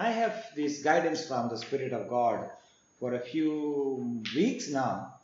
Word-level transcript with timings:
I 0.00 0.12
have 0.12 0.54
this 0.54 0.80
guidance 0.80 1.26
from 1.26 1.48
the 1.48 1.58
Spirit 1.58 1.92
of 1.92 2.08
God 2.08 2.48
for 3.00 3.14
a 3.14 3.20
few 3.20 4.22
weeks 4.32 4.70
now 4.70 5.14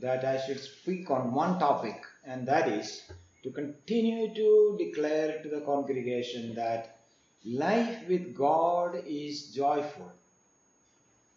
that 0.00 0.22
I 0.22 0.38
should 0.44 0.60
speak 0.60 1.10
on 1.10 1.32
one 1.32 1.58
topic, 1.58 1.96
and 2.26 2.46
that 2.46 2.68
is 2.68 3.04
to 3.42 3.50
continue 3.50 4.34
to 4.34 4.76
declare 4.78 5.42
to 5.42 5.48
the 5.48 5.62
congregation 5.62 6.54
that 6.56 6.98
life 7.42 8.06
with 8.06 8.36
God 8.36 9.02
is 9.06 9.54
joyful, 9.54 10.12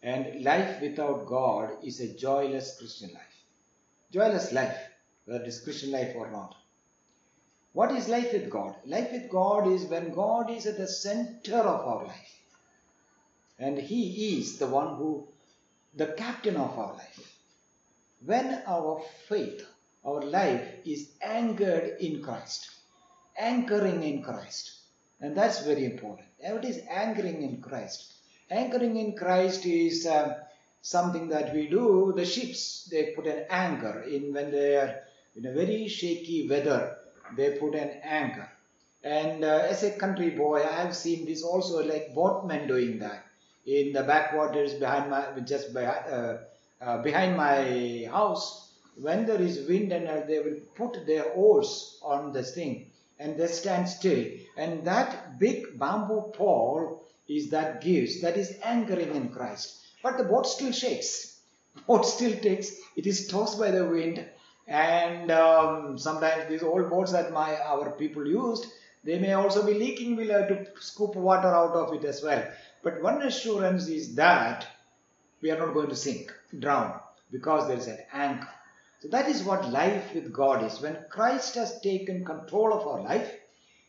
and 0.02 0.44
life 0.44 0.82
without 0.82 1.24
God 1.26 1.70
is 1.82 1.98
a 2.00 2.12
joyless 2.12 2.76
Christian 2.78 3.14
life. 3.14 3.36
Joyless 4.10 4.52
life, 4.52 4.76
whether 5.24 5.42
it 5.42 5.48
is 5.48 5.60
Christian 5.60 5.92
life 5.92 6.14
or 6.14 6.30
not. 6.30 6.56
What 7.72 7.92
is 7.92 8.08
life 8.08 8.34
with 8.34 8.50
God? 8.50 8.74
Life 8.84 9.12
with 9.12 9.30
God 9.30 9.66
is 9.66 9.84
when 9.84 10.12
God 10.12 10.50
is 10.50 10.66
at 10.66 10.76
the 10.76 10.86
center 10.86 11.56
of 11.56 11.88
our 11.88 12.04
life. 12.04 12.41
And 13.62 13.78
He 13.78 14.38
is 14.38 14.58
the 14.58 14.66
one 14.66 14.96
who, 14.96 15.28
the 15.94 16.08
captain 16.08 16.56
of 16.56 16.76
our 16.76 16.94
life. 16.94 17.36
When 18.24 18.60
our 18.66 19.00
faith, 19.28 19.64
our 20.04 20.20
life 20.20 20.66
is 20.84 21.10
anchored 21.22 21.98
in 22.00 22.22
Christ, 22.24 22.68
anchoring 23.38 24.02
in 24.02 24.20
Christ. 24.24 24.72
And 25.20 25.36
that's 25.36 25.64
very 25.64 25.84
important. 25.84 26.26
What 26.40 26.64
is 26.64 26.80
anchoring 26.90 27.42
in 27.42 27.62
Christ? 27.62 28.12
Anchoring 28.50 28.96
in 28.96 29.14
Christ 29.14 29.64
is 29.64 30.06
uh, 30.06 30.40
something 30.80 31.28
that 31.28 31.54
we 31.54 31.68
do. 31.68 32.12
The 32.16 32.26
ships, 32.26 32.88
they 32.90 33.12
put 33.14 33.28
an 33.28 33.44
anchor 33.48 34.02
in 34.02 34.34
when 34.34 34.50
they 34.50 34.74
are 34.74 35.02
in 35.36 35.46
a 35.46 35.52
very 35.52 35.86
shaky 35.86 36.48
weather 36.48 36.96
they 37.36 37.56
put 37.58 37.76
an 37.76 37.90
anchor. 38.02 38.48
And 39.04 39.44
uh, 39.44 39.66
as 39.70 39.84
a 39.84 39.92
country 39.92 40.30
boy, 40.30 40.64
I 40.64 40.72
have 40.82 40.96
seen 40.96 41.26
this 41.26 41.42
also 41.44 41.82
like 41.84 42.12
boatmen 42.14 42.66
doing 42.66 42.98
that 42.98 43.24
in 43.66 43.92
the 43.92 44.02
backwaters 44.02 44.74
behind 44.74 45.10
my 45.10 45.24
just 45.44 45.72
behind, 45.72 46.06
uh, 46.12 46.38
uh, 46.80 47.02
behind 47.02 47.36
my 47.36 48.08
house. 48.10 48.68
When 49.00 49.24
there 49.24 49.40
is 49.40 49.66
wind 49.66 49.92
and 49.92 50.28
they 50.28 50.40
will 50.40 50.60
put 50.74 51.06
their 51.06 51.24
oars 51.32 51.98
on 52.02 52.32
this 52.32 52.54
thing 52.54 52.90
and 53.18 53.38
they 53.38 53.46
stand 53.46 53.88
still. 53.88 54.24
And 54.56 54.84
that 54.84 55.38
big 55.38 55.78
bamboo 55.78 56.32
pole 56.34 57.02
is 57.28 57.48
that 57.50 57.80
gives 57.80 58.20
that 58.20 58.36
is 58.36 58.58
anchoring 58.62 59.14
in 59.14 59.30
Christ. 59.30 59.78
But 60.02 60.18
the 60.18 60.24
boat 60.24 60.46
still 60.46 60.72
shakes. 60.72 61.40
Boat 61.86 62.04
still 62.04 62.38
takes. 62.38 62.72
It 62.96 63.06
is 63.06 63.28
tossed 63.28 63.58
by 63.58 63.70
the 63.70 63.86
wind 63.86 64.26
and 64.66 65.30
um, 65.30 65.98
sometimes 65.98 66.48
these 66.48 66.62
old 66.62 66.88
boats 66.90 67.12
that 67.12 67.32
my 67.32 67.56
our 67.60 67.90
people 67.92 68.26
used 68.26 68.66
they 69.04 69.18
may 69.18 69.32
also 69.32 69.64
be 69.66 69.74
leaking 69.74 70.14
we'll 70.16 70.30
have 70.38 70.48
to 70.48 70.66
scoop 70.80 71.16
water 71.16 71.48
out 71.48 71.74
of 71.74 71.92
it 71.94 72.04
as 72.04 72.22
well 72.22 72.42
but 72.82 73.02
one 73.02 73.22
assurance 73.22 73.88
is 73.88 74.14
that 74.14 74.66
we 75.40 75.50
are 75.50 75.58
not 75.58 75.74
going 75.74 75.88
to 75.88 75.96
sink 75.96 76.32
drown 76.58 76.98
because 77.30 77.66
there 77.68 77.76
is 77.76 77.86
an 77.86 77.98
anchor 78.12 78.48
so 79.00 79.08
that 79.08 79.28
is 79.28 79.42
what 79.42 79.70
life 79.70 80.14
with 80.14 80.32
god 80.32 80.64
is 80.64 80.80
when 80.80 80.96
christ 81.10 81.54
has 81.54 81.80
taken 81.80 82.24
control 82.24 82.72
of 82.72 82.86
our 82.86 83.02
life 83.02 83.32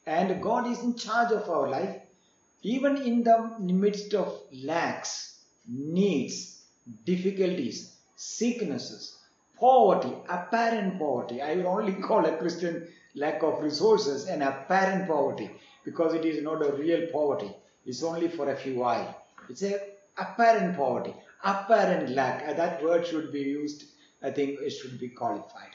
and 0.05 0.41
god 0.41 0.67
is 0.67 0.79
in 0.83 0.95
charge 0.95 1.31
of 1.31 1.49
our 1.49 1.69
life 1.69 1.95
even 2.61 2.97
in 2.97 3.23
the 3.23 3.37
midst 3.59 4.13
of 4.13 4.39
lacks 4.51 5.39
needs 5.67 6.37
difficulties 7.05 7.95
sicknesses 8.15 9.17
poverty, 9.63 10.13
apparent 10.27 10.99
poverty. 10.99 11.41
I 11.41 11.55
will 11.55 11.67
only 11.67 11.93
call 12.07 12.25
a 12.25 12.37
Christian 12.37 12.87
lack 13.15 13.43
of 13.43 13.61
resources 13.61 14.25
an 14.25 14.41
apparent 14.41 15.07
poverty 15.07 15.49
because 15.85 16.13
it 16.13 16.25
is 16.25 16.43
not 16.43 16.65
a 16.65 16.73
real 16.73 17.07
poverty. 17.11 17.51
It's 17.85 18.03
only 18.03 18.27
for 18.27 18.49
a 18.49 18.55
few 18.55 18.75
while. 18.79 19.23
It's 19.49 19.63
a 19.63 19.79
apparent 20.17 20.77
poverty, 20.77 21.13
apparent 21.43 22.09
lack. 22.09 22.55
That 22.55 22.83
word 22.83 23.05
should 23.05 23.31
be 23.31 23.41
used. 23.41 23.85
I 24.21 24.31
think 24.31 24.59
it 24.61 24.69
should 24.71 24.99
be 24.99 25.09
qualified. 25.09 25.71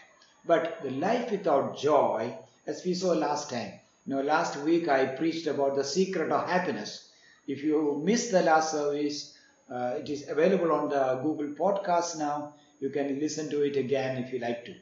But 0.47 0.83
the 0.83 0.91
life 0.91 1.31
without 1.31 1.77
joy, 1.77 2.37
as 2.67 2.85
we 2.85 2.95
saw 2.95 3.13
last 3.13 3.51
time. 3.51 3.73
You 4.07 4.15
know, 4.15 4.23
last 4.23 4.57
week 4.61 4.89
I 4.89 5.05
preached 5.05 5.47
about 5.47 5.75
the 5.75 5.85
secret 5.85 6.33
of 6.33 6.49
happiness. 6.49 7.11
If 7.47 7.63
you 7.63 8.01
missed 8.03 8.31
the 8.31 8.43
last 8.43 8.73
service, 8.73 9.37
uh, 9.71 9.97
it 9.99 10.09
is 10.09 10.29
available 10.29 10.73
on 10.73 10.89
the 10.89 11.21
Google 11.23 11.49
Podcast 11.49 12.19
now. 12.19 12.55
You 12.81 12.91
can 12.91 13.19
listen 13.21 13.51
to 13.51 13.63
it 13.63 13.77
again 13.77 14.23
if 14.23 14.33
you 14.33 14.39
like 14.39 14.65
to. 14.65 14.75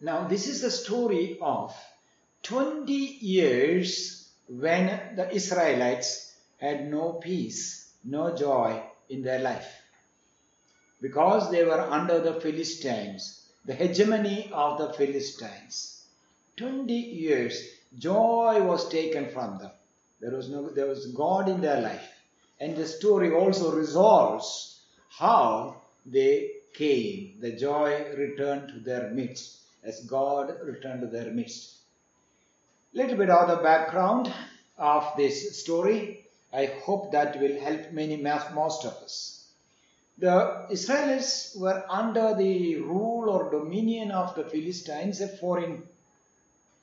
Now, 0.00 0.26
this 0.26 0.48
is 0.48 0.62
the 0.62 0.70
story 0.70 1.38
of 1.40 1.74
20 2.42 2.92
years 2.92 4.21
when 4.60 5.16
the 5.16 5.34
Israelites 5.34 6.34
had 6.58 6.90
no 6.90 7.14
peace, 7.14 7.90
no 8.04 8.36
joy 8.36 8.82
in 9.08 9.22
their 9.22 9.38
life. 9.38 9.80
Because 11.00 11.50
they 11.50 11.64
were 11.64 11.80
under 11.80 12.20
the 12.20 12.38
Philistines, 12.40 13.48
the 13.64 13.74
hegemony 13.74 14.50
of 14.52 14.78
the 14.78 14.92
Philistines. 14.92 16.04
20 16.58 16.92
years, 16.92 17.66
joy 17.98 18.62
was 18.62 18.88
taken 18.90 19.30
from 19.30 19.58
them. 19.58 19.70
There 20.20 20.32
was 20.36 20.50
no, 20.50 20.68
there 20.68 20.86
was 20.86 21.06
God 21.12 21.48
in 21.48 21.62
their 21.62 21.80
life. 21.80 22.08
And 22.60 22.76
the 22.76 22.86
story 22.86 23.32
also 23.32 23.72
resolves 23.72 24.82
how 25.08 25.82
they 26.04 26.50
came. 26.74 27.38
The 27.40 27.52
joy 27.52 28.14
returned 28.16 28.68
to 28.68 28.80
their 28.80 29.10
midst 29.10 29.60
as 29.82 30.04
God 30.04 30.54
returned 30.62 31.00
to 31.00 31.06
their 31.06 31.30
midst. 31.32 31.78
Little 32.94 33.16
bit 33.16 33.30
of 33.30 33.48
the 33.48 33.62
background 33.62 34.30
of 34.76 35.16
this 35.16 35.58
story. 35.62 36.26
I 36.52 36.66
hope 36.84 37.12
that 37.12 37.40
will 37.40 37.58
help 37.58 37.90
many, 37.92 38.16
most 38.16 38.84
of 38.84 38.92
us. 39.02 39.48
The 40.18 40.66
Israelites 40.70 41.56
were 41.56 41.84
under 41.88 42.34
the 42.34 42.76
rule 42.76 43.30
or 43.30 43.50
dominion 43.50 44.10
of 44.10 44.34
the 44.34 44.44
Philistines, 44.44 45.22
a 45.22 45.28
foreign 45.28 45.84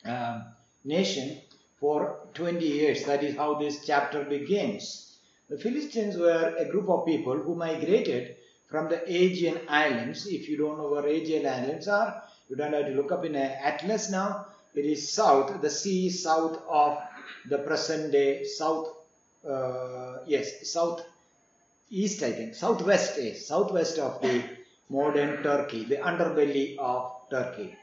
uh, 0.03 0.41
nation, 0.83 1.41
for 1.79 2.19
20 2.33 2.65
years. 2.65 3.05
That 3.05 3.23
is 3.23 3.35
how 3.35 3.59
this 3.59 3.85
chapter 3.85 4.23
begins. 4.23 5.15
The 5.47 5.59
Philistines 5.59 6.17
were 6.17 6.55
a 6.57 6.65
group 6.65 6.89
of 6.89 7.05
people 7.05 7.37
who 7.37 7.53
migrated 7.53 8.35
from 8.67 8.89
the 8.89 9.03
Aegean 9.07 9.61
Islands. 9.67 10.25
If 10.25 10.49
you 10.49 10.57
don't 10.57 10.79
know 10.79 10.89
where 10.89 11.07
Aegean 11.07 11.45
Islands 11.45 11.87
are, 11.87 12.23
you 12.49 12.55
don't 12.55 12.73
have 12.73 12.87
to 12.87 12.93
look 12.93 13.11
up 13.11 13.25
in 13.25 13.35
an 13.35 13.51
atlas 13.63 14.09
now. 14.09 14.47
It 14.75 14.85
is 14.85 15.11
south, 15.11 15.61
the 15.61 15.69
sea 15.69 16.09
south 16.09 16.61
of 16.69 16.99
the 17.47 17.57
present 17.59 18.11
day 18.11 18.43
south, 18.43 18.95
uh, 19.47 20.17
yes, 20.27 20.69
south 20.69 21.03
east, 21.89 22.21
I 22.23 22.31
think, 22.31 22.55
southwest 22.55 23.17
is 23.17 23.47
southwest 23.47 23.97
of 23.97 24.21
the 24.21 24.43
modern 24.89 25.43
Turkey, 25.43 25.85
the 25.85 25.97
underbelly 25.97 26.77
of 26.77 27.11
Turkey. 27.29 27.75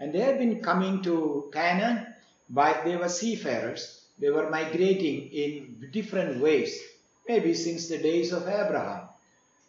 And 0.00 0.12
they 0.12 0.20
have 0.20 0.38
been 0.38 0.60
coming 0.62 1.02
to 1.02 1.50
Canaan 1.52 2.14
by, 2.48 2.80
they 2.84 2.96
were 2.96 3.08
seafarers. 3.08 4.02
They 4.18 4.30
were 4.30 4.50
migrating 4.50 5.28
in 5.32 5.88
different 5.92 6.40
ways, 6.40 6.78
maybe 7.28 7.54
since 7.54 7.88
the 7.88 7.98
days 7.98 8.32
of 8.32 8.42
Abraham. 8.42 9.08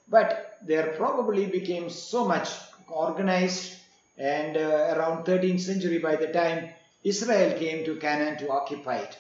But 0.07 0.57
there 0.61 0.93
probably 0.97 1.45
became 1.47 1.89
so 1.89 2.27
much 2.27 2.49
organized 2.87 3.73
and 4.17 4.57
uh, 4.57 4.93
around 4.95 5.25
13th 5.25 5.59
century 5.59 5.97
by 5.99 6.15
the 6.15 6.27
time 6.27 6.69
Israel 7.03 7.57
came 7.59 7.85
to 7.85 7.97
Canaan 7.97 8.37
to 8.37 8.49
occupy 8.49 8.97
it. 8.97 9.17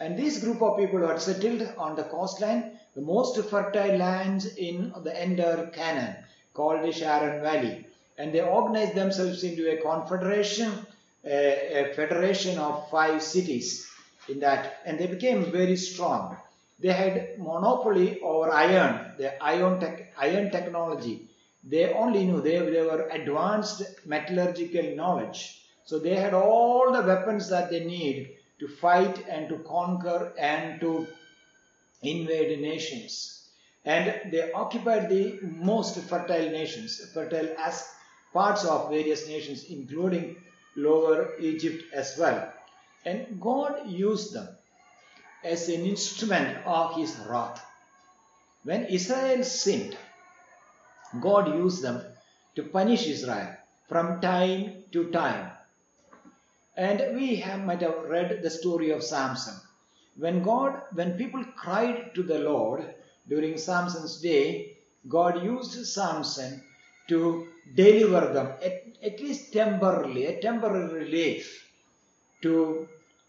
And 0.00 0.16
this 0.16 0.42
group 0.42 0.62
of 0.62 0.78
people 0.78 1.00
were 1.00 1.18
settled 1.18 1.62
on 1.78 1.96
the 1.96 2.04
coastline, 2.04 2.78
the 2.94 3.02
most 3.02 3.38
fertile 3.48 3.96
lands 3.96 4.46
in 4.56 4.92
the 5.02 5.22
entire 5.22 5.66
Canaan, 5.66 6.16
called 6.54 6.82
the 6.82 6.92
Sharon 6.92 7.42
Valley. 7.42 7.86
And 8.18 8.32
they 8.32 8.40
organized 8.40 8.94
themselves 8.94 9.44
into 9.44 9.70
a 9.70 9.80
confederation, 9.82 10.72
a, 11.24 11.90
a 11.90 11.94
federation 11.94 12.58
of 12.58 12.90
five 12.90 13.22
cities 13.22 13.88
in 14.28 14.40
that, 14.40 14.78
and 14.84 14.98
they 14.98 15.06
became 15.06 15.50
very 15.50 15.76
strong 15.76 16.36
they 16.82 16.92
had 16.92 17.38
monopoly 17.38 18.20
over 18.20 18.50
iron, 18.50 19.12
the 19.16 19.42
iron, 19.42 19.78
tech, 19.78 20.12
iron 20.18 20.50
technology. 20.50 21.28
They 21.64 21.92
only 21.92 22.24
knew, 22.24 22.40
they, 22.40 22.58
they 22.58 22.82
were 22.82 23.08
advanced 23.08 23.82
metallurgical 24.04 24.96
knowledge. 24.96 25.62
So 25.84 25.98
they 25.98 26.16
had 26.16 26.34
all 26.34 26.92
the 26.92 27.02
weapons 27.02 27.48
that 27.50 27.70
they 27.70 27.84
need 27.84 28.30
to 28.60 28.68
fight 28.68 29.24
and 29.28 29.48
to 29.48 29.58
conquer 29.58 30.32
and 30.38 30.80
to 30.80 31.06
invade 32.02 32.60
nations. 32.60 33.48
And 33.84 34.32
they 34.32 34.52
occupied 34.52 35.08
the 35.08 35.38
most 35.42 35.98
fertile 36.02 36.50
nations, 36.50 37.00
fertile 37.12 37.54
as 37.58 37.88
parts 38.32 38.64
of 38.64 38.90
various 38.90 39.28
nations, 39.28 39.64
including 39.64 40.36
Lower 40.76 41.38
Egypt 41.38 41.84
as 41.92 42.16
well. 42.16 42.52
And 43.04 43.40
God 43.40 43.88
used 43.88 44.32
them 44.32 44.48
as 45.44 45.68
an 45.68 45.84
instrument 45.84 46.58
of 46.64 46.96
his 46.96 47.16
wrath. 47.28 47.64
When 48.62 48.86
Israel 48.86 49.42
sinned, 49.42 49.96
God 51.20 51.54
used 51.54 51.82
them 51.82 52.02
to 52.56 52.62
punish 52.62 53.06
Israel 53.06 53.56
from 53.88 54.20
time 54.20 54.84
to 54.92 55.10
time. 55.10 55.50
And 56.76 57.14
we 57.14 57.36
have, 57.36 57.64
might 57.64 57.82
have 57.82 58.04
read 58.04 58.42
the 58.42 58.50
story 58.50 58.90
of 58.90 59.02
Samson. 59.02 59.54
when 60.16 60.42
God, 60.42 60.82
when 60.92 61.16
people 61.16 61.44
cried 61.56 62.14
to 62.14 62.22
the 62.22 62.38
Lord 62.38 62.94
during 63.28 63.56
Samson's 63.56 64.20
day, 64.20 64.76
God 65.08 65.42
used 65.42 65.86
Samson 65.86 66.62
to 67.08 67.48
deliver 67.74 68.32
them, 68.32 68.48
at, 68.62 68.84
at 69.02 69.20
least 69.20 69.52
temporarily, 69.52 70.26
a 70.26 70.40
temporary 70.40 70.92
relief 70.92 71.68
to 72.42 72.88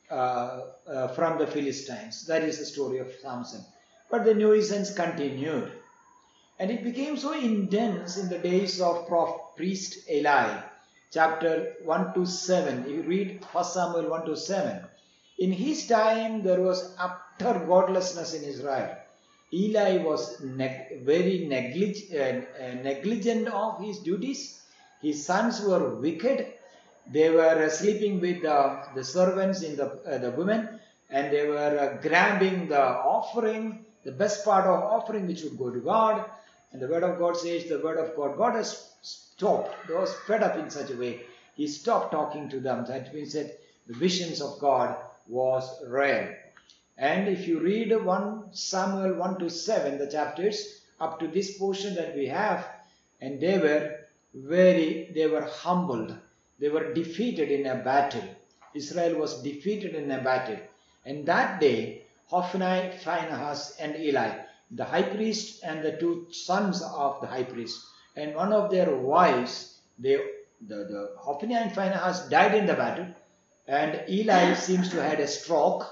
uh, 0.10 0.62
uh, 0.88 1.08
from 1.10 1.40
the 1.40 1.48
Philistines. 1.48 2.26
That 2.28 2.44
is 2.44 2.60
the 2.60 2.66
story 2.66 3.00
of 3.00 3.12
Samson. 3.22 3.64
But 4.12 4.26
the 4.26 4.34
nuisance 4.34 4.94
continued. 4.94 5.72
And 6.60 6.72
it 6.72 6.84
became 6.84 7.18
so 7.18 7.34
intense 7.34 8.18
in 8.18 8.30
the 8.30 8.38
days 8.38 8.80
of 8.82 9.08
Prophet, 9.08 9.42
priest 9.58 10.10
Eli, 10.10 10.62
chapter 11.12 11.74
1 11.84 12.14
to 12.14 12.26
7. 12.26 12.82
If 12.84 12.88
you 12.88 13.02
read 13.04 13.46
1 13.52 13.64
Samuel 13.66 14.10
1 14.10 14.26
to 14.26 14.38
7, 14.38 14.86
in 15.40 15.52
his 15.52 15.88
time 15.88 16.44
there 16.44 16.62
was 16.62 16.96
utter 17.00 17.66
godlessness 17.66 18.34
in 18.34 18.44
Israel. 18.44 18.96
Eli 19.52 19.98
was 19.98 20.42
neg- 20.42 21.04
very 21.04 21.46
neglig- 21.48 22.14
uh, 22.14 22.64
uh, 22.64 22.74
negligent 22.82 23.48
of 23.48 23.80
his 23.80 24.00
duties. 24.00 24.62
His 25.02 25.26
sons 25.26 25.62
were 25.62 25.96
wicked. 25.96 26.54
They 27.12 27.30
were 27.30 27.66
uh, 27.66 27.70
sleeping 27.70 28.20
with 28.22 28.42
the 28.42 29.04
servants 29.04 29.62
in 29.62 29.76
the, 29.76 29.88
uh, 30.08 30.18
the 30.20 30.32
women 30.32 30.80
and 31.10 31.32
they 31.32 31.48
were 31.48 31.78
uh, 31.80 32.02
grabbing 32.02 32.68
the 32.68 32.82
offering, 32.82 33.86
the 34.04 34.12
best 34.12 34.44
part 34.44 34.66
of 34.66 34.84
offering 34.84 35.28
which 35.28 35.44
would 35.44 35.58
go 35.58 35.70
to 35.70 35.80
God. 35.80 36.26
And 36.72 36.82
the 36.82 36.88
word 36.88 37.04
of 37.04 37.20
God 37.20 37.38
says, 37.38 37.66
the 37.66 37.80
word 37.80 37.98
of 37.98 38.16
God, 38.16 38.38
God 38.38 38.56
has 38.56 38.94
stopped. 39.02 39.76
They 39.88 39.94
was 39.94 40.14
fed 40.28 40.44
up 40.44 40.58
in 40.58 40.70
such 40.70 40.92
a 40.92 40.98
way. 40.98 41.22
He 41.56 41.68
stopped 41.68 42.12
talking 42.12 42.50
to 42.50 42.60
them. 42.60 42.86
That 42.88 43.14
means 43.14 43.34
that 43.34 43.60
the 43.88 43.94
visions 43.94 44.42
of 44.42 44.60
God 44.60 44.96
was 45.28 45.84
rare. 45.88 46.40
And 46.98 47.28
if 47.28 47.48
you 47.48 47.60
read 47.60 47.92
1 47.92 48.54
Samuel 48.54 49.16
1 49.16 49.40
to 49.40 49.50
7, 49.50 49.98
the 49.98 50.08
chapters 50.08 50.82
up 51.00 51.20
to 51.20 51.28
this 51.28 51.58
portion 51.58 51.96
that 51.96 52.16
we 52.16 52.28
have, 52.28 52.68
and 53.22 53.40
they 53.40 53.58
were 53.58 54.00
very, 54.34 55.12
they 55.14 55.28
were 55.28 55.44
humbled. 55.44 56.16
They 56.60 56.70
were 56.70 56.94
defeated 56.94 57.52
in 57.52 57.66
a 57.68 57.84
battle. 57.84 58.24
Israel 58.74 59.20
was 59.20 59.42
defeated 59.42 59.96
in 59.96 60.10
a 60.12 60.24
battle. 60.24 60.60
And 61.06 61.26
that 61.26 61.60
day, 61.60 62.03
Hophni, 62.28 62.92
Phinehas, 63.04 63.76
and 63.80 63.96
Eli, 63.96 64.40
the 64.72 64.86
high 64.86 65.04
priest 65.04 65.64
and 65.64 65.84
the 65.84 65.98
two 65.98 66.28
sons 66.32 66.82
of 66.82 67.22
the 67.22 67.28
high 67.28 67.44
priest, 67.44 67.86
and 68.16 68.36
one 68.36 68.54
of 68.54 68.72
their 68.72 68.96
wives, 68.96 69.80
they, 70.00 70.16
the, 70.68 70.76
the 70.76 71.16
Hophni 71.18 71.56
and 71.56 71.74
Phinehas 71.74 72.28
died 72.30 72.56
in 72.56 72.66
the 72.66 72.74
battle, 72.74 73.08
and 73.68 74.04
Eli 74.10 74.54
seems 74.54 74.90
to 74.90 75.02
have 75.02 75.12
had 75.12 75.20
a 75.20 75.28
stroke, 75.28 75.86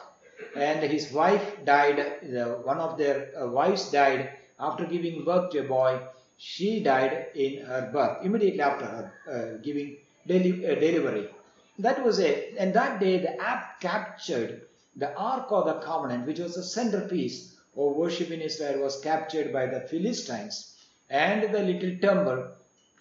and 0.56 0.82
his 0.84 1.12
wife 1.12 1.64
died, 1.66 1.98
the, 2.24 2.60
one 2.64 2.80
of 2.80 2.98
their 2.98 3.30
uh, 3.40 3.48
wives 3.48 3.92
died 3.92 4.32
after 4.60 4.86
giving 4.86 5.24
birth 5.24 5.52
to 5.52 5.60
a 5.60 5.64
boy. 5.64 6.00
She 6.38 6.82
died 6.82 7.28
in 7.36 7.66
her 7.66 7.90
birth, 7.94 8.26
immediately 8.26 8.62
after 8.62 8.86
her 8.86 9.14
uh, 9.30 9.64
giving 9.64 9.98
deli- 10.28 10.66
uh, 10.66 10.76
delivery. 10.76 11.30
That 11.80 12.04
was 12.04 12.20
it. 12.20 12.56
And 12.58 12.74
that 12.74 13.00
day, 13.00 13.20
the 13.20 13.40
app 13.42 13.80
captured 13.80 14.64
the 14.96 15.16
Ark 15.16 15.48
of 15.52 15.66
the 15.66 15.80
Covenant, 15.86 16.28
which 16.28 16.40
was 16.40 16.56
the 16.56 16.64
centerpiece 16.64 17.56
of 17.76 17.96
worship 17.96 18.32
in 18.32 18.42
Israel, 18.42 18.82
was 18.82 19.00
captured 19.00 19.54
by 19.54 19.66
the 19.66 19.82
Philistines, 19.82 20.76
and 21.10 21.54
the 21.54 21.64
little 21.64 21.98
temple 22.00 22.52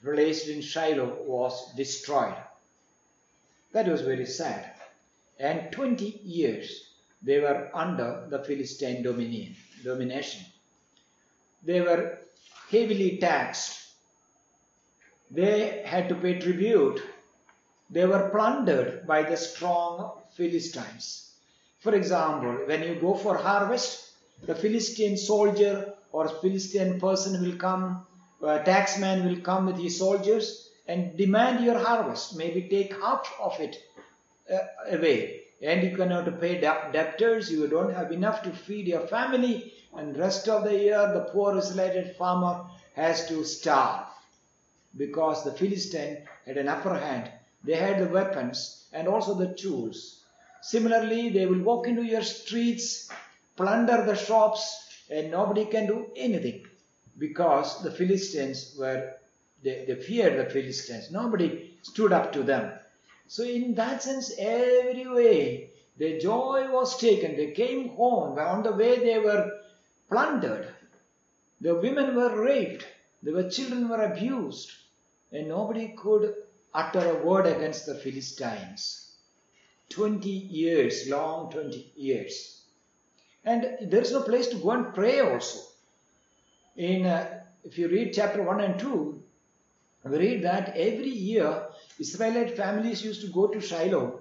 placed 0.02 0.48
in 0.48 0.60
Shiloh 0.60 1.22
was 1.24 1.74
destroyed. 1.74 2.36
That 3.72 3.88
was 3.88 4.02
very 4.02 4.26
sad. 4.26 4.74
And 5.38 5.72
20 5.72 6.20
years 6.24 6.94
they 7.22 7.38
were 7.40 7.70
under 7.74 8.26
the 8.28 8.42
Philistine 8.42 9.02
dominion, 9.02 9.54
domination. 9.84 10.44
They 11.62 11.80
were 11.80 12.18
heavily 12.70 13.18
taxed. 13.18 13.78
They 15.30 15.82
had 15.84 16.08
to 16.08 16.14
pay 16.14 16.38
tribute. 16.38 17.02
They 17.90 18.06
were 18.06 18.30
plundered 18.30 19.06
by 19.06 19.22
the 19.22 19.36
strong 19.36 20.22
Philistines. 20.34 21.29
For 21.80 21.94
example, 21.94 22.66
when 22.66 22.82
you 22.82 22.96
go 23.00 23.14
for 23.14 23.36
harvest, 23.36 24.12
the 24.42 24.54
Philistine 24.54 25.16
soldier 25.16 25.94
or 26.12 26.28
Philistine 26.28 27.00
person 27.00 27.42
will 27.42 27.56
come, 27.56 28.06
a 28.42 28.58
taxman 28.58 29.24
will 29.24 29.40
come 29.40 29.66
with 29.66 29.78
his 29.78 29.98
soldiers 29.98 30.70
and 30.86 31.16
demand 31.16 31.64
your 31.64 31.78
harvest. 31.78 32.36
Maybe 32.36 32.68
take 32.68 32.92
half 33.00 33.32
of 33.40 33.58
it 33.60 33.76
uh, 34.52 34.58
away. 34.90 35.42
And 35.62 35.82
you 35.82 35.96
cannot 35.96 36.40
pay 36.40 36.60
debtors, 36.60 37.50
you 37.50 37.66
don't 37.66 37.94
have 37.94 38.12
enough 38.12 38.42
to 38.42 38.50
feed 38.50 38.86
your 38.88 39.06
family, 39.06 39.72
and 39.96 40.16
rest 40.16 40.48
of 40.48 40.64
the 40.64 40.76
year 40.76 41.12
the 41.12 41.28
poor 41.32 41.56
isolated 41.56 42.16
farmer 42.16 42.66
has 42.94 43.26
to 43.28 43.44
starve 43.44 44.06
because 44.96 45.44
the 45.44 45.52
Philistine 45.52 46.26
had 46.46 46.56
an 46.56 46.68
upper 46.68 46.94
hand. 46.94 47.30
They 47.64 47.74
had 47.74 48.00
the 48.00 48.12
weapons 48.12 48.86
and 48.92 49.06
also 49.06 49.34
the 49.34 49.54
tools. 49.54 50.19
Similarly, 50.62 51.30
they 51.30 51.46
will 51.46 51.62
walk 51.62 51.86
into 51.86 52.02
your 52.02 52.22
streets, 52.22 53.10
plunder 53.56 54.04
the 54.04 54.14
shops, 54.14 55.04
and 55.10 55.30
nobody 55.30 55.64
can 55.64 55.86
do 55.86 56.10
anything 56.16 56.66
because 57.18 57.82
the 57.82 57.90
Philistines 57.90 58.76
were, 58.78 59.14
they, 59.62 59.84
they 59.86 59.94
feared 59.96 60.38
the 60.38 60.50
Philistines. 60.50 61.10
Nobody 61.10 61.78
stood 61.82 62.12
up 62.12 62.32
to 62.32 62.42
them. 62.42 62.72
So, 63.26 63.44
in 63.44 63.74
that 63.76 64.02
sense, 64.02 64.32
every 64.38 65.06
way, 65.06 65.70
their 65.96 66.18
joy 66.18 66.68
was 66.70 66.98
taken. 66.98 67.36
They 67.36 67.52
came 67.52 67.90
home. 67.90 68.38
On 68.38 68.62
the 68.62 68.72
way, 68.72 68.98
they 68.98 69.18
were 69.18 69.60
plundered. 70.08 70.66
The 71.60 71.74
women 71.74 72.16
were 72.16 72.42
raped. 72.42 72.86
The 73.22 73.50
children 73.50 73.88
were 73.88 74.02
abused. 74.02 74.72
And 75.30 75.48
nobody 75.48 75.94
could 75.96 76.34
utter 76.74 77.10
a 77.10 77.24
word 77.24 77.46
against 77.46 77.86
the 77.86 77.94
Philistines. 77.94 79.09
20 79.90 80.28
years, 80.28 81.08
long 81.08 81.50
20 81.50 81.92
years. 81.96 82.62
And 83.44 83.76
there 83.82 84.00
is 84.00 84.12
no 84.12 84.22
place 84.22 84.48
to 84.48 84.56
go 84.56 84.70
and 84.70 84.94
pray 84.94 85.20
also. 85.20 85.60
In, 86.76 87.06
uh, 87.06 87.42
if 87.64 87.78
you 87.78 87.88
read 87.88 88.12
chapter 88.14 88.42
1 88.42 88.60
and 88.60 88.78
2, 88.78 89.22
we 90.04 90.16
read 90.16 90.42
that 90.44 90.76
every 90.76 91.10
year 91.10 91.66
Israelite 91.98 92.56
families 92.56 93.04
used 93.04 93.20
to 93.20 93.28
go 93.28 93.48
to 93.48 93.60
Shiloh, 93.60 94.20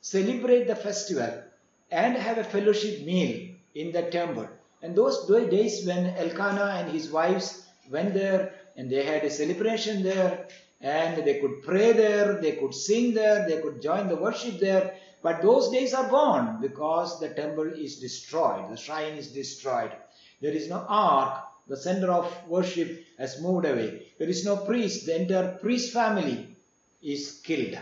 celebrate 0.00 0.66
the 0.66 0.74
festival, 0.74 1.42
and 1.90 2.16
have 2.16 2.38
a 2.38 2.44
fellowship 2.44 3.04
meal 3.04 3.48
in 3.74 3.92
the 3.92 4.02
temple. 4.02 4.48
And 4.82 4.96
those 4.96 5.26
days 5.26 5.86
when 5.86 6.16
Elkanah 6.16 6.78
and 6.78 6.90
his 6.90 7.10
wives 7.10 7.66
went 7.90 8.14
there 8.14 8.54
and 8.76 8.90
they 8.90 9.04
had 9.04 9.24
a 9.24 9.30
celebration 9.30 10.02
there 10.02 10.46
and 10.80 11.24
they 11.24 11.40
could 11.40 11.62
pray 11.62 11.92
there, 11.92 12.40
they 12.40 12.52
could 12.52 12.74
sing 12.74 13.12
there, 13.12 13.46
they 13.46 13.60
could 13.60 13.82
join 13.82 14.08
the 14.08 14.16
worship 14.16 14.58
there. 14.58 14.94
But 15.22 15.42
those 15.42 15.70
days 15.70 15.92
are 15.92 16.08
gone 16.08 16.60
because 16.60 17.20
the 17.20 17.28
temple 17.28 17.72
is 17.74 18.00
destroyed, 18.00 18.70
the 18.70 18.76
shrine 18.76 19.14
is 19.14 19.28
destroyed. 19.28 19.92
There 20.40 20.52
is 20.52 20.68
no 20.68 20.84
ark, 20.88 21.44
the 21.66 21.76
center 21.76 22.10
of 22.10 22.48
worship 22.48 23.04
has 23.18 23.40
moved 23.40 23.66
away. 23.66 24.06
There 24.18 24.28
is 24.28 24.44
no 24.44 24.56
priest, 24.56 25.06
the 25.06 25.20
entire 25.20 25.58
priest 25.58 25.92
family 25.92 26.56
is 27.02 27.40
killed. 27.44 27.78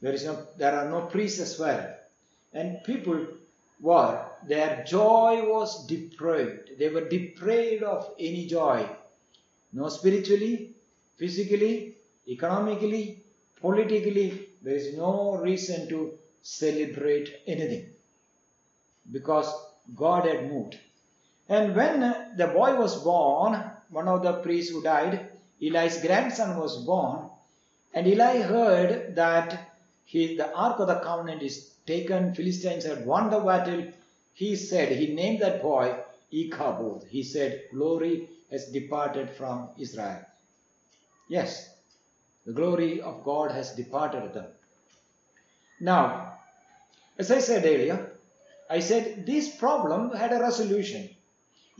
There 0.00 0.12
is 0.12 0.24
no 0.24 0.46
there 0.58 0.74
are 0.78 0.88
no 0.90 1.06
priests 1.06 1.40
as 1.40 1.58
well. 1.58 1.96
And 2.52 2.84
people 2.84 3.26
were 3.80 4.24
their 4.46 4.84
joy 4.86 5.42
was 5.48 5.86
deprived. 5.86 6.78
They 6.78 6.90
were 6.90 7.08
deprived 7.08 7.82
of 7.82 8.14
any 8.18 8.46
joy. 8.46 8.86
No 9.72 9.88
spiritually, 9.88 10.74
physically, 11.16 11.96
economically, 12.28 13.24
politically, 13.60 14.48
there 14.64 14.74
is 14.74 14.96
no 14.96 15.36
reason 15.36 15.88
to 15.90 16.18
celebrate 16.42 17.42
anything 17.46 17.90
because 19.12 19.52
God 19.94 20.26
had 20.26 20.50
moved. 20.50 20.78
And 21.48 21.76
when 21.76 22.00
the 22.36 22.46
boy 22.46 22.74
was 22.74 23.02
born, 23.04 23.62
one 23.90 24.08
of 24.08 24.22
the 24.22 24.32
priests 24.34 24.72
who 24.72 24.82
died, 24.82 25.28
Eli's 25.60 26.00
grandson 26.00 26.58
was 26.58 26.84
born, 26.84 27.28
and 27.92 28.06
Eli 28.06 28.40
heard 28.40 29.14
that 29.16 29.76
he, 30.04 30.36
the 30.36 30.52
Ark 30.54 30.80
of 30.80 30.88
the 30.88 31.00
Covenant 31.00 31.42
is 31.42 31.74
taken, 31.86 32.34
Philistines 32.34 32.84
had 32.84 33.06
won 33.06 33.30
the 33.30 33.40
battle. 33.40 33.92
He 34.32 34.56
said, 34.56 34.92
he 34.92 35.14
named 35.14 35.40
that 35.40 35.62
boy 35.62 35.96
Ichabod. 36.32 37.04
He 37.08 37.22
said, 37.22 37.64
glory 37.70 38.28
has 38.50 38.66
departed 38.72 39.30
from 39.30 39.68
Israel. 39.78 40.24
Yes, 41.28 41.73
the 42.46 42.52
glory 42.52 43.00
of 43.00 43.24
God 43.24 43.50
has 43.50 43.74
departed 43.74 44.34
them. 44.34 44.46
Now, 45.80 46.38
as 47.18 47.30
I 47.30 47.38
said 47.38 47.64
earlier, 47.64 48.12
I 48.68 48.80
said 48.80 49.26
this 49.26 49.54
problem 49.56 50.14
had 50.14 50.32
a 50.32 50.40
resolution. 50.40 51.08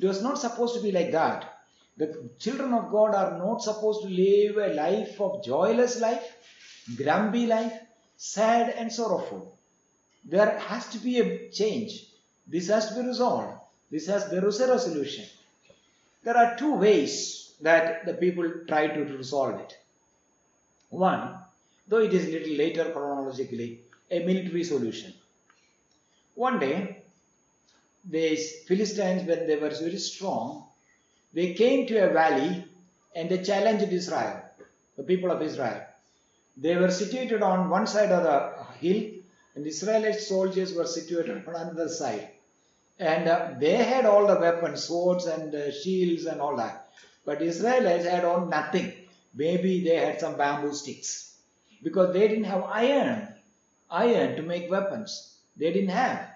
It 0.00 0.06
was 0.06 0.22
not 0.22 0.38
supposed 0.38 0.74
to 0.74 0.82
be 0.82 0.92
like 0.92 1.12
that. 1.12 1.50
The 1.96 2.28
children 2.38 2.74
of 2.74 2.90
God 2.90 3.14
are 3.14 3.38
not 3.38 3.62
supposed 3.62 4.02
to 4.02 4.08
live 4.08 4.56
a 4.56 4.74
life 4.74 5.20
of 5.20 5.44
joyless 5.44 6.00
life, 6.00 6.36
grumpy 6.96 7.46
life, 7.46 7.72
sad 8.16 8.74
and 8.76 8.92
sorrowful. 8.92 9.56
There 10.24 10.58
has 10.58 10.88
to 10.88 10.98
be 10.98 11.20
a 11.20 11.48
change. 11.50 12.06
This 12.46 12.68
has 12.68 12.88
to 12.88 12.94
be 12.94 13.06
resolved. 13.06 13.58
This 13.90 14.06
has 14.06 14.30
there 14.30 14.46
is 14.46 14.60
a 14.60 14.68
resolution. 14.68 15.24
There 16.24 16.36
are 16.36 16.56
two 16.56 16.74
ways 16.74 17.54
that 17.60 18.06
the 18.06 18.14
people 18.14 18.50
try 18.66 18.88
to 18.88 19.04
resolve 19.16 19.60
it. 19.60 19.76
One, 20.94 21.34
though 21.88 21.98
it 21.98 22.14
is 22.14 22.28
a 22.28 22.30
little 22.30 22.54
later 22.54 22.84
chronologically, 22.92 23.80
a 24.10 24.24
military 24.24 24.62
solution. 24.62 25.12
One 26.36 26.60
day, 26.60 27.02
these 28.08 28.62
Philistines, 28.68 29.26
when 29.26 29.46
they 29.48 29.56
were 29.56 29.70
very 29.70 29.98
strong, 29.98 30.66
they 31.32 31.54
came 31.54 31.86
to 31.88 31.96
a 31.96 32.12
valley 32.12 32.64
and 33.14 33.28
they 33.28 33.42
challenged 33.42 33.92
Israel, 33.92 34.42
the 34.96 35.02
people 35.02 35.32
of 35.32 35.42
Israel. 35.42 35.82
They 36.56 36.76
were 36.76 36.90
situated 36.90 37.42
on 37.42 37.70
one 37.70 37.88
side 37.88 38.12
of 38.12 38.22
the 38.22 38.64
hill, 38.78 39.10
and 39.56 39.66
Israelite 39.66 40.20
soldiers 40.20 40.74
were 40.74 40.86
situated 40.86 41.42
on 41.48 41.54
another 41.56 41.88
side. 41.88 42.28
And 43.00 43.26
uh, 43.28 43.50
they 43.58 43.76
had 43.76 44.06
all 44.06 44.28
the 44.28 44.38
weapons, 44.38 44.84
swords 44.84 45.26
and 45.26 45.52
uh, 45.52 45.72
shields 45.72 46.26
and 46.26 46.40
all 46.40 46.56
that. 46.56 46.88
But 47.24 47.42
Israelites 47.42 48.06
had 48.06 48.24
on 48.24 48.48
nothing. 48.50 48.92
Maybe 49.34 49.84
they 49.84 49.96
had 49.96 50.20
some 50.20 50.36
bamboo 50.36 50.72
sticks. 50.74 51.36
Because 51.82 52.12
they 52.12 52.28
didn't 52.28 52.44
have 52.44 52.62
iron, 52.64 53.34
iron 53.90 54.36
to 54.36 54.42
make 54.42 54.70
weapons. 54.70 55.36
They 55.56 55.72
didn't 55.72 55.90
have. 55.90 56.30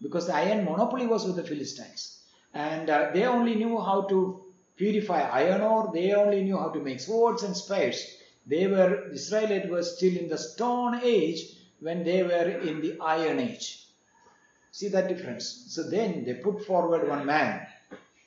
Because 0.00 0.26
the 0.26 0.34
iron 0.34 0.64
monopoly 0.64 1.06
was 1.06 1.24
with 1.24 1.36
the 1.36 1.44
Philistines. 1.44 2.22
And 2.54 2.90
uh, 2.90 3.10
they 3.12 3.24
only 3.24 3.54
knew 3.54 3.78
how 3.78 4.02
to 4.02 4.44
purify 4.76 5.22
iron 5.22 5.62
ore. 5.62 5.90
They 5.92 6.12
only 6.12 6.42
knew 6.42 6.58
how 6.58 6.70
to 6.70 6.80
make 6.80 7.00
swords 7.00 7.42
and 7.42 7.56
spears. 7.56 8.16
They 8.46 8.66
were, 8.66 9.10
Israelites 9.12 9.68
were 9.68 9.82
still 9.82 10.16
in 10.16 10.28
the 10.28 10.38
stone 10.38 11.00
age 11.02 11.56
when 11.80 12.04
they 12.04 12.22
were 12.22 12.48
in 12.48 12.80
the 12.80 12.98
iron 13.00 13.38
age. 13.38 13.86
See 14.72 14.88
that 14.88 15.08
difference? 15.08 15.66
So 15.68 15.82
then 15.82 16.24
they 16.24 16.34
put 16.34 16.64
forward 16.64 17.08
one 17.08 17.26
man 17.26 17.66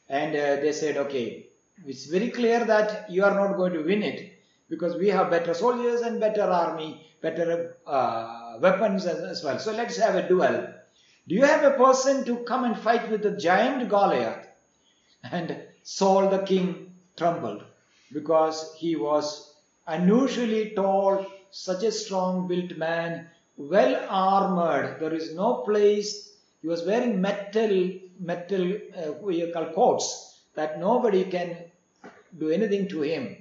and 0.08 0.36
uh, 0.36 0.62
they 0.62 0.72
said, 0.72 0.98
okay, 0.98 1.45
it's 1.86 2.06
very 2.06 2.30
clear 2.30 2.64
that 2.66 3.10
you 3.10 3.24
are 3.24 3.34
not 3.36 3.58
going 3.58 3.74
to 3.74 3.84
win 3.84 4.04
it 4.04 4.34
because 4.70 4.96
we 4.96 5.10
have 5.10 5.30
better 5.30 5.54
soldiers 5.54 6.02
and 6.02 6.20
better 6.20 6.44
army, 6.44 7.06
better 7.22 7.78
uh, 7.86 8.58
weapons 8.62 9.06
as, 9.06 9.20
as 9.20 9.44
well. 9.44 9.60
So 9.60 9.72
let's 9.74 9.98
have 9.98 10.16
a 10.16 10.28
duel. 10.28 10.68
Do 11.28 11.36
you 11.36 11.44
have 11.44 11.64
a 11.64 11.78
person 11.78 12.24
to 12.26 12.38
come 12.44 12.64
and 12.64 12.78
fight 12.78 13.10
with 13.10 13.24
the 13.24 13.32
giant 13.38 13.90
Goliath? 13.90 14.48
And 15.24 15.64
Saul 15.84 16.30
the 16.30 16.40
king 16.40 16.96
trembled 17.18 17.64
because 18.14 18.76
he 18.78 18.96
was 18.96 19.56
unusually 19.88 20.72
tall, 20.76 21.26
such 21.52 21.84
a 21.84 21.92
strong 21.92 22.48
built 22.48 22.78
man, 22.78 23.28
well 23.58 24.06
armored. 24.10 25.00
There 25.00 25.14
is 25.14 25.36
no 25.36 25.56
place. 25.66 26.34
He 26.62 26.68
was 26.68 26.86
wearing 26.86 27.22
metal, 27.22 27.92
metal, 28.20 28.74
uh, 28.98 29.74
coats 29.74 30.42
that 30.56 30.80
nobody 30.80 31.26
can 31.26 31.58
do 32.38 32.50
anything 32.50 32.88
to 32.90 33.02
him, 33.02 33.38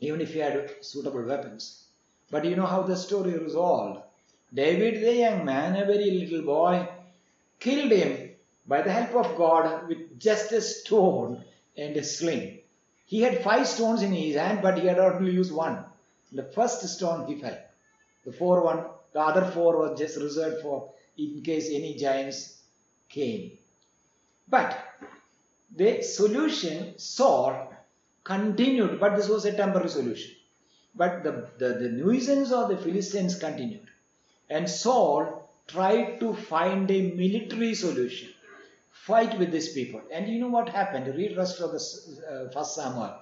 even 0.00 0.20
if 0.20 0.32
he 0.32 0.38
had 0.38 0.84
suitable 0.84 1.22
weapons. 1.22 1.84
But 2.30 2.44
you 2.44 2.56
know 2.56 2.66
how 2.66 2.82
the 2.82 2.96
story 2.96 3.36
resolved. 3.36 4.02
David, 4.52 5.02
the 5.02 5.14
young 5.14 5.44
man, 5.44 5.76
a 5.76 5.86
very 5.86 6.10
little 6.10 6.42
boy, 6.42 6.88
killed 7.58 7.92
him 7.92 8.30
by 8.66 8.82
the 8.82 8.92
help 8.92 9.14
of 9.14 9.36
God 9.36 9.88
with 9.88 10.18
just 10.18 10.52
a 10.52 10.60
stone 10.60 11.44
and 11.76 11.96
a 11.96 12.04
sling. 12.04 12.60
He 13.06 13.22
had 13.22 13.42
five 13.42 13.66
stones 13.66 14.02
in 14.02 14.12
his 14.12 14.36
hand, 14.36 14.60
but 14.62 14.78
he 14.78 14.86
had 14.86 14.98
only 14.98 15.32
used 15.32 15.52
one. 15.52 15.84
The 16.32 16.44
first 16.44 16.86
stone 16.88 17.26
he 17.26 17.40
fell. 17.40 17.58
The 18.24 18.32
four 18.32 18.62
one, 18.62 18.84
the 19.12 19.20
other 19.20 19.50
four 19.50 19.76
were 19.78 19.96
just 19.96 20.16
reserved 20.16 20.62
for 20.62 20.92
in 21.18 21.42
case 21.42 21.68
any 21.70 21.96
giants 21.96 22.62
came. 23.08 23.58
But 24.48 24.78
the 25.76 26.02
solution 26.02 26.98
Saul 26.98 27.72
continued, 28.24 29.00
but 29.00 29.16
this 29.16 29.28
was 29.28 29.44
a 29.44 29.56
temporary 29.56 29.88
solution. 29.88 30.32
But 30.94 31.22
the, 31.22 31.48
the, 31.58 31.74
the 31.74 31.88
nuisance 31.88 32.50
of 32.50 32.68
the 32.68 32.76
Philistines 32.76 33.38
continued. 33.38 33.88
And 34.48 34.68
Saul 34.68 35.48
tried 35.68 36.18
to 36.20 36.34
find 36.34 36.90
a 36.90 37.12
military 37.12 37.74
solution. 37.74 38.28
Fight 38.90 39.38
with 39.38 39.52
these 39.52 39.72
people. 39.72 40.02
And 40.12 40.28
you 40.28 40.40
know 40.40 40.48
what 40.48 40.68
happened? 40.68 41.06
Read 41.14 41.36
rest 41.36 41.60
of 41.60 41.70
the 41.70 41.78
uh, 42.28 42.50
first 42.52 42.74
Samuel. 42.74 43.14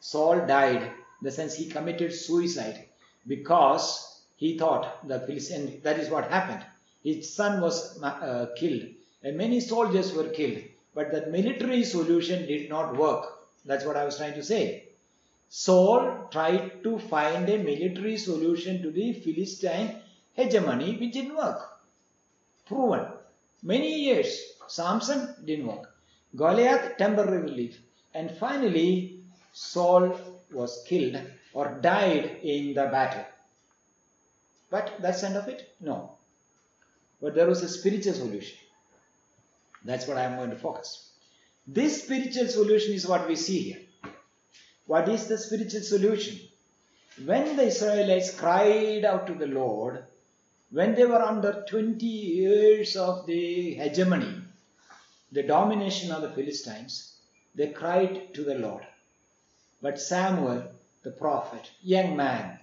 Saul 0.00 0.46
died, 0.46 0.82
in 0.82 0.92
the 1.22 1.30
sense 1.30 1.54
he 1.54 1.66
committed 1.66 2.12
suicide 2.14 2.86
because 3.26 4.22
he 4.36 4.56
thought 4.56 5.06
the 5.06 5.20
Philistine, 5.20 5.80
that 5.82 5.98
is 5.98 6.08
what 6.08 6.30
happened. 6.30 6.64
His 7.04 7.32
son 7.32 7.60
was 7.60 8.02
uh, 8.02 8.46
killed 8.56 8.82
and 9.22 9.36
many 9.36 9.60
soldiers 9.60 10.12
were 10.14 10.28
killed. 10.28 10.62
But 10.94 11.12
the 11.12 11.26
military 11.26 11.84
solution 11.84 12.46
did 12.46 12.68
not 12.68 12.96
work. 12.96 13.26
That's 13.64 13.84
what 13.84 13.96
I 13.96 14.04
was 14.04 14.16
trying 14.16 14.34
to 14.34 14.42
say. 14.42 14.84
Saul 15.48 16.28
tried 16.30 16.82
to 16.84 16.98
find 16.98 17.48
a 17.48 17.58
military 17.58 18.16
solution 18.16 18.82
to 18.82 18.90
the 18.90 19.12
Philistine 19.12 19.96
hegemony, 20.34 20.96
which 20.96 21.12
didn't 21.12 21.36
work. 21.36 21.60
Proven. 22.66 23.06
Many 23.62 24.00
years. 24.00 24.40
Samson 24.68 25.34
didn't 25.44 25.66
work. 25.66 25.92
Goliath, 26.36 26.96
temporary 26.96 27.42
relief. 27.42 27.80
And 28.14 28.30
finally, 28.38 29.20
Saul 29.52 30.18
was 30.52 30.84
killed 30.86 31.20
or 31.52 31.78
died 31.80 32.38
in 32.42 32.74
the 32.74 32.86
battle. 32.86 33.24
But 34.70 34.94
that's 35.00 35.22
the 35.22 35.28
end 35.28 35.36
of 35.36 35.48
it? 35.48 35.74
No. 35.80 36.12
But 37.20 37.34
there 37.34 37.48
was 37.48 37.62
a 37.62 37.68
spiritual 37.68 38.14
solution. 38.14 38.56
That's 39.84 40.06
what 40.06 40.16
I 40.16 40.24
am 40.24 40.36
going 40.36 40.50
to 40.50 40.56
focus. 40.56 41.10
This 41.66 42.02
spiritual 42.02 42.48
solution 42.48 42.94
is 42.94 43.06
what 43.06 43.28
we 43.28 43.36
see 43.36 43.58
here. 43.60 44.12
What 44.86 45.08
is 45.08 45.26
the 45.26 45.38
spiritual 45.38 45.82
solution? 45.82 46.38
When 47.24 47.56
the 47.56 47.64
Israelites 47.64 48.34
cried 48.34 49.04
out 49.04 49.26
to 49.26 49.34
the 49.34 49.46
Lord, 49.46 50.04
when 50.70 50.94
they 50.94 51.04
were 51.04 51.22
under 51.22 51.64
20 51.68 52.04
years 52.04 52.96
of 52.96 53.26
the 53.26 53.74
hegemony, 53.74 54.34
the 55.32 55.42
domination 55.42 56.10
of 56.12 56.22
the 56.22 56.30
Philistines, 56.30 57.16
they 57.54 57.68
cried 57.68 58.34
to 58.34 58.44
the 58.44 58.56
Lord. 58.56 58.86
But 59.82 60.00
Samuel, 60.00 60.64
the 61.02 61.10
prophet, 61.10 61.70
young 61.82 62.16
man, 62.16 62.58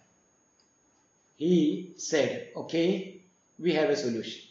he 1.36 1.94
said, 1.98 2.50
Okay, 2.56 3.22
we 3.60 3.74
have 3.74 3.90
a 3.90 3.96
solution. 3.96 4.44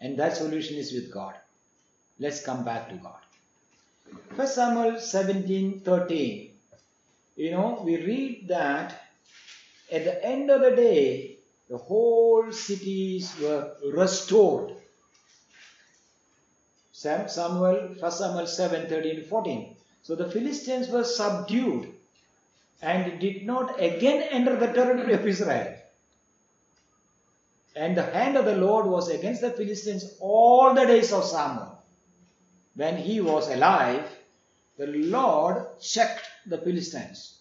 And 0.00 0.18
that 0.18 0.36
solution 0.36 0.76
is 0.76 0.92
with 0.92 1.12
God. 1.12 1.34
Let's 2.20 2.42
come 2.44 2.64
back 2.64 2.90
to 2.90 2.96
God. 2.96 3.20
First 4.36 4.54
Samuel 4.54 5.00
17 5.00 5.80
13. 5.80 6.50
You 7.36 7.50
know, 7.52 7.82
we 7.82 7.96
read 7.96 8.48
that 8.48 9.00
at 9.90 10.04
the 10.04 10.22
end 10.24 10.50
of 10.50 10.60
the 10.60 10.76
day, 10.76 11.38
the 11.70 11.78
whole 11.78 12.52
cities 12.52 13.34
were 13.40 13.72
restored. 13.94 14.74
Samuel, 16.92 17.94
1 17.98 18.12
Samuel 18.12 18.46
7 18.46 18.88
13 18.88 19.24
14. 19.24 19.76
So 20.02 20.14
the 20.14 20.30
Philistines 20.30 20.88
were 20.88 21.04
subdued 21.04 21.88
and 22.82 23.18
did 23.18 23.46
not 23.46 23.80
again 23.80 24.22
enter 24.30 24.56
the 24.56 24.72
territory 24.72 25.14
of 25.14 25.26
Israel. 25.26 25.74
And 27.74 27.96
the 27.96 28.02
hand 28.02 28.36
of 28.36 28.44
the 28.44 28.56
Lord 28.56 28.86
was 28.86 29.08
against 29.08 29.40
the 29.40 29.50
Philistines 29.50 30.16
all 30.20 30.74
the 30.74 30.84
days 30.84 31.12
of 31.12 31.24
Samuel. 31.24 31.79
When 32.74 32.96
he 32.96 33.20
was 33.20 33.48
alive, 33.48 34.08
the 34.78 34.86
Lord 34.86 35.80
checked 35.80 36.26
the 36.46 36.58
Philistines, 36.58 37.38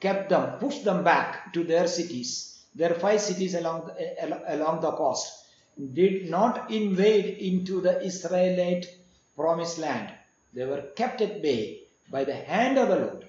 kept 0.00 0.28
them, 0.28 0.58
pushed 0.58 0.84
them 0.84 1.02
back 1.02 1.52
to 1.54 1.64
their 1.64 1.86
cities, 1.88 2.64
their 2.74 2.94
five 2.94 3.20
cities 3.20 3.54
along 3.54 3.86
the, 3.86 4.54
along 4.54 4.80
the 4.80 4.92
coast, 4.92 5.44
did 5.92 6.30
not 6.30 6.70
invade 6.70 7.38
into 7.38 7.80
the 7.80 8.00
Israelite 8.02 8.86
promised 9.34 9.78
land. 9.78 10.12
They 10.52 10.64
were 10.64 10.82
kept 10.94 11.20
at 11.20 11.42
bay 11.42 11.84
by 12.10 12.24
the 12.24 12.34
hand 12.34 12.78
of 12.78 12.88
the 12.88 12.96
Lord. 12.96 13.28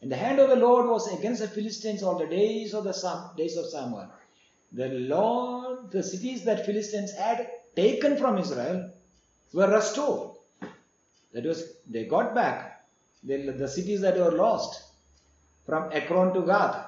And 0.00 0.10
the 0.10 0.16
hand 0.16 0.38
of 0.38 0.48
the 0.48 0.56
Lord 0.56 0.88
was 0.88 1.12
against 1.12 1.40
the 1.40 1.48
Philistines 1.48 2.02
all 2.02 2.18
the 2.18 2.26
days 2.26 2.74
of 2.74 2.84
the 2.84 3.30
days 3.36 3.56
of 3.56 3.66
Samuel. 3.66 4.08
The 4.72 4.88
Lord, 4.88 5.90
the 5.90 6.02
cities 6.02 6.44
that 6.44 6.66
Philistines 6.66 7.12
had 7.12 7.48
taken 7.76 8.16
from 8.16 8.38
Israel 8.38 8.90
were 9.52 9.70
restored. 9.70 10.30
That 11.32 11.44
was, 11.44 11.72
they 11.88 12.04
got 12.04 12.34
back 12.34 12.84
the, 13.22 13.52
the 13.52 13.68
cities 13.68 14.00
that 14.00 14.16
were 14.16 14.32
lost 14.32 14.82
from 15.66 15.90
Ekron 15.92 16.32
to 16.34 16.42
Gath. 16.46 16.86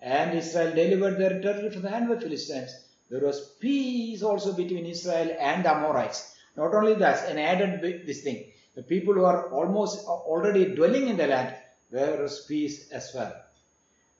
And 0.00 0.38
Israel 0.38 0.74
delivered 0.74 1.18
their 1.18 1.40
territory 1.40 1.70
from 1.70 1.82
the 1.82 1.90
hand 1.90 2.10
of 2.10 2.20
the 2.20 2.26
Philistines. 2.26 2.70
There 3.10 3.20
was 3.20 3.40
peace 3.60 4.22
also 4.22 4.52
between 4.52 4.86
Israel 4.86 5.36
and 5.40 5.64
the 5.64 5.74
Amorites. 5.74 6.36
Not 6.56 6.74
only 6.74 6.94
that, 6.94 7.28
an 7.28 7.38
added 7.38 7.82
this 8.06 8.22
thing. 8.22 8.44
The 8.74 8.82
people 8.82 9.14
who 9.14 9.24
are 9.24 9.50
almost 9.50 10.06
already 10.06 10.74
dwelling 10.74 11.08
in 11.08 11.16
the 11.16 11.26
land, 11.26 11.54
there 11.90 12.22
was 12.22 12.44
peace 12.44 12.90
as 12.90 13.12
well. 13.14 13.34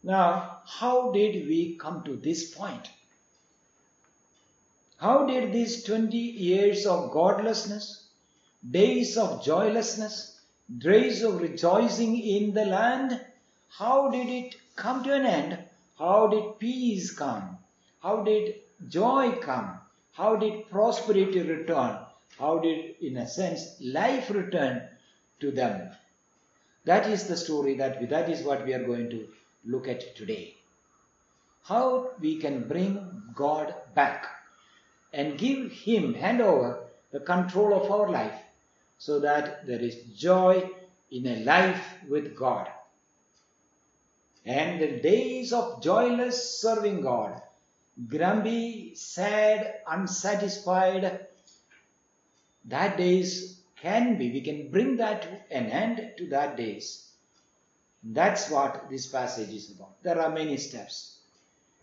Now, 0.03 0.63
how 0.67 1.13
did 1.13 1.47
we 1.47 1.77
come 1.77 2.03
to 2.05 2.17
this 2.17 2.55
point? 2.55 2.91
How 4.99 5.26
did 5.26 5.52
these 5.52 5.85
20 5.85 6.17
years 6.17 6.85
of 6.85 7.12
godlessness, 7.12 8.09
days 8.69 9.17
of 9.17 9.45
joylessness, 9.45 10.40
days 10.76 11.23
of 11.23 11.40
rejoicing 11.40 12.19
in 12.19 12.52
the 12.52 12.64
land, 12.64 13.25
how 13.69 14.11
did 14.11 14.28
it 14.28 14.57
come 14.75 15.05
to 15.05 15.14
an 15.14 15.25
end? 15.25 15.59
How 15.97 16.26
did 16.26 16.59
peace 16.59 17.12
come? 17.12 17.59
How 18.02 18.25
did 18.25 18.57
joy 18.88 19.38
come? 19.40 19.78
How 20.14 20.35
did 20.35 20.69
prosperity 20.69 21.43
return? 21.43 21.99
How 22.37 22.59
did, 22.59 22.97
in 23.00 23.19
a 23.19 23.28
sense, 23.28 23.81
life 23.81 24.31
return 24.31 24.83
to 25.38 25.52
them? 25.52 25.93
That 26.87 27.07
is 27.07 27.28
the 27.28 27.37
story 27.37 27.76
that 27.76 28.00
we, 28.00 28.07
that 28.07 28.28
is 28.28 28.43
what 28.43 28.67
we 28.67 28.75
are 28.75 28.85
going 28.85 29.11
to 29.11 29.28
look 29.64 29.87
at 29.87 30.17
today. 30.17 30.57
How 31.62 32.11
we 32.19 32.40
can 32.40 32.67
bring 32.67 33.23
God 33.37 33.73
back 33.95 34.26
and 35.12 35.38
give 35.38 35.73
Him, 35.73 36.15
hand 36.15 36.41
over 36.41 36.85
the 37.11 37.21
control 37.21 37.75
of 37.75 37.91
our 37.91 38.11
life 38.11 38.38
so 38.99 39.21
that 39.21 39.67
there 39.67 39.81
is 39.81 39.97
joy 40.17 40.69
in 41.11 41.27
a 41.27 41.45
life 41.45 41.83
with 42.09 42.37
God. 42.37 42.69
And 44.45 44.81
the 44.81 45.00
days 45.00 45.53
of 45.53 45.83
joyless 45.83 46.61
serving 46.61 47.03
God, 47.03 47.41
grumpy, 48.09 48.95
sad, 48.95 49.81
unsatisfied, 49.87 51.27
that 52.67 52.97
days 52.97 53.61
can 53.81 54.19
be, 54.19 54.33
we 54.33 54.41
can 54.41 54.71
bring 54.71 54.97
that 54.97 55.23
to 55.23 55.57
an 55.57 55.67
end 55.67 56.12
to 56.19 56.27
that 56.29 56.57
days. 56.57 57.09
That's 58.03 58.50
what 58.50 58.88
this 58.91 59.07
passage 59.07 59.50
is 59.50 59.71
about. 59.71 60.03
There 60.03 60.21
are 60.21 60.31
many 60.31 60.57
steps. 60.57 61.19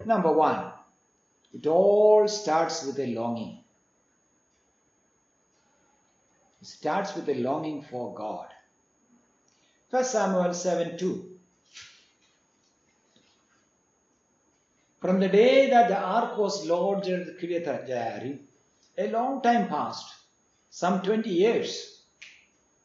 Number 0.03 0.31
one, 0.31 0.71
it 1.55 1.67
all 1.67 2.27
starts 2.27 2.83
with 2.85 2.99
a 2.99 3.07
longing. 3.15 3.63
It 6.61 6.67
starts 6.67 7.15
with 7.15 7.29
a 7.29 7.35
longing 7.35 7.81
for 7.81 8.13
God. 8.13 8.47
1 9.89 10.03
Samuel 10.03 10.53
7 10.53 10.97
2. 10.97 11.31
From 14.99 15.19
the 15.19 15.29
day 15.29 15.69
that 15.69 15.87
the 15.87 15.97
ark 15.97 16.37
was 16.37 16.65
lodged 16.65 17.07
at 17.07 17.39
Kiriath 17.39 18.39
a 18.97 19.11
long 19.11 19.41
time 19.41 19.69
passed, 19.69 20.13
some 20.69 21.01
20 21.03 21.29
years, 21.29 22.01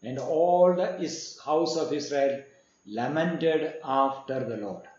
and 0.02 0.18
all 0.18 0.74
the 0.76 1.36
house 1.44 1.76
of 1.76 1.92
Israel 1.92 2.42
lamented 2.86 3.74
after 3.82 4.44
the 4.44 4.58
Lord 4.58 4.89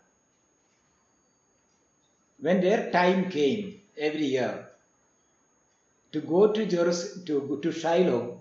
when 2.42 2.60
their 2.60 2.90
time 2.90 3.30
came 3.30 3.80
every 3.96 4.26
year 4.26 4.68
to 6.12 6.20
go 6.20 6.52
to 6.52 6.66
Jerusalem, 6.66 7.24
to, 7.26 7.60
to 7.62 7.72
Shiloh, 7.72 8.40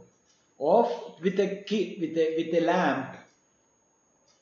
off 0.58 1.22
with 1.22 1.39
a 1.39 1.48
with 2.01 2.17
a, 2.17 2.36
with 2.38 2.62
a 2.62 2.65
lamb, 2.65 3.05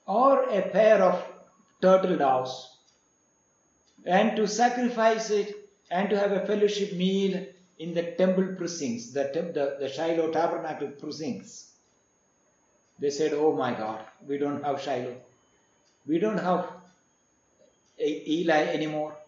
or 0.07 0.49
a 0.49 0.61
pair 0.69 1.03
of 1.03 1.23
turtle 1.81 2.17
doves, 2.17 2.55
and 4.05 4.35
to 4.37 4.47
sacrifice 4.47 5.29
it 5.29 5.55
and 5.91 6.09
to 6.09 6.17
have 6.17 6.31
a 6.31 6.45
fellowship 6.45 6.93
meal 6.93 7.45
in 7.79 7.93
the 7.93 8.03
temple 8.17 8.55
precincts, 8.57 9.11
the, 9.11 9.23
the, 9.33 9.77
the 9.79 9.89
Shiloh 9.89 10.31
tabernacle 10.31 10.89
precincts. 10.89 11.71
They 12.99 13.09
said, 13.09 13.33
Oh 13.33 13.55
my 13.55 13.73
God, 13.73 14.03
we 14.27 14.37
don't 14.37 14.63
have 14.63 14.81
Shiloh. 14.81 15.15
We 16.05 16.19
don't 16.19 16.37
have 16.37 16.67
Eli 17.99 18.63
anymore. 18.73 19.18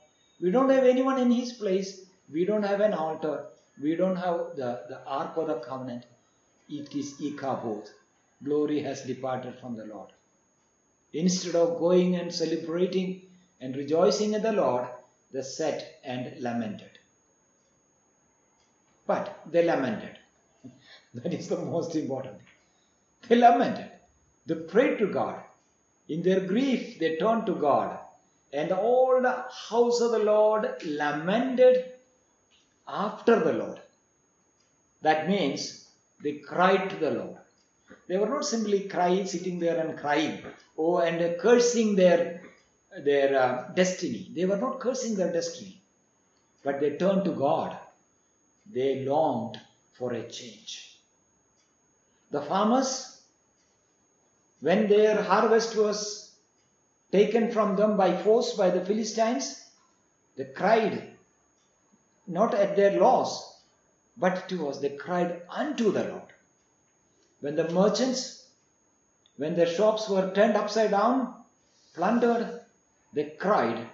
We 0.42 0.50
don't 0.50 0.70
have 0.70 0.86
anyone 0.86 1.20
in 1.20 1.30
his 1.30 1.54
place. 1.54 2.02
We 2.34 2.46
don't 2.46 2.64
have 2.64 2.82
an 2.82 2.94
altar. 2.94 3.46
We 3.80 3.96
don't 3.96 4.16
have 4.16 4.56
the, 4.56 4.82
the 4.90 5.02
Ark 5.06 5.38
of 5.38 5.48
the 5.48 5.60
Covenant. 5.60 6.06
It 6.68 6.96
is 6.96 7.22
Ichabod. 7.22 7.84
Glory 8.44 8.82
has 8.82 9.04
departed 9.04 9.60
from 9.60 9.76
the 9.76 9.86
Lord. 9.86 10.10
Instead 11.14 11.56
of 11.56 11.78
going 11.78 12.16
and 12.16 12.34
celebrating 12.34 13.22
and 13.60 13.76
rejoicing 13.76 14.34
in 14.34 14.42
the 14.42 14.54
Lord, 14.54 14.88
they 15.32 15.44
sat 15.44 16.00
and 16.04 16.34
lamented. 16.42 16.98
But 19.06 19.44
they 19.46 19.64
lamented. 19.64 20.18
That 21.14 21.34
is 21.34 21.50
the 21.50 21.58
most 21.58 21.96
important 21.96 22.38
thing. 22.38 22.48
They 23.28 23.36
lamented. 23.36 23.92
They 24.48 24.56
prayed 24.56 24.98
to 25.00 25.08
God. 25.08 25.44
In 26.08 26.24
their 26.24 26.40
grief, 26.40 26.98
they 27.00 27.18
turned 27.18 27.46
to 27.46 27.56
God 27.56 28.00
and 28.54 28.72
all 28.72 29.22
the 29.22 29.46
house 29.70 30.02
of 30.02 30.12
the 30.12 30.20
Lord 30.20 30.82
lamented 30.86 31.92
after 32.88 33.40
the 33.40 33.54
Lord. 33.54 33.80
That 35.02 35.30
means 35.30 35.90
they 36.24 36.34
cried 36.34 36.90
to 36.90 36.96
the 36.98 37.12
Lord. 37.12 37.38
They 38.08 38.18
were 38.18 38.30
not 38.30 38.46
simply 38.46 38.88
crying, 38.88 39.26
sitting 39.26 39.60
there 39.60 39.80
and 39.80 39.98
crying, 39.98 40.44
oh, 40.78 40.98
and 41.00 41.40
cursing 41.40 41.96
their 41.96 42.42
their 43.06 43.40
uh, 43.40 43.74
destiny. 43.74 44.30
They 44.36 44.46
were 44.46 44.58
not 44.58 44.82
cursing 44.82 45.16
their 45.16 45.32
destiny, 45.32 45.82
but 46.64 46.82
they 46.82 46.98
turned 46.98 47.24
to 47.26 47.32
God. 47.32 47.78
They 48.70 49.06
longed 49.06 49.60
for 49.94 50.12
a 50.14 50.24
change. 50.24 51.00
The 52.32 52.42
farmers, 52.42 53.22
when 54.60 54.88
their 54.90 55.22
harvest 55.22 55.76
was 55.76 56.21
taken 57.12 57.52
from 57.52 57.76
them 57.76 57.98
by 57.98 58.16
force 58.22 58.54
by 58.54 58.70
the 58.70 58.86
Philistines, 58.86 59.64
they 60.38 60.46
cried 60.46 61.16
not 62.28 62.54
at 62.54 62.76
their 62.76 63.00
loss, 63.00 63.62
but 64.18 64.48
to 64.50 64.70
us, 64.70 64.80
they 64.80 64.96
cried 64.96 65.42
unto 65.50 65.92
the 65.92 66.04
Lord. 66.04 66.34
When 67.42 67.56
the 67.56 67.70
merchants, 67.70 68.48
when 69.38 69.56
their 69.56 69.68
shops 69.68 70.08
were 70.08 70.32
turned 70.34 70.56
upside 70.56 70.92
down, 70.92 71.34
plundered, 71.94 72.62
they 73.14 73.36
cried 73.40 73.88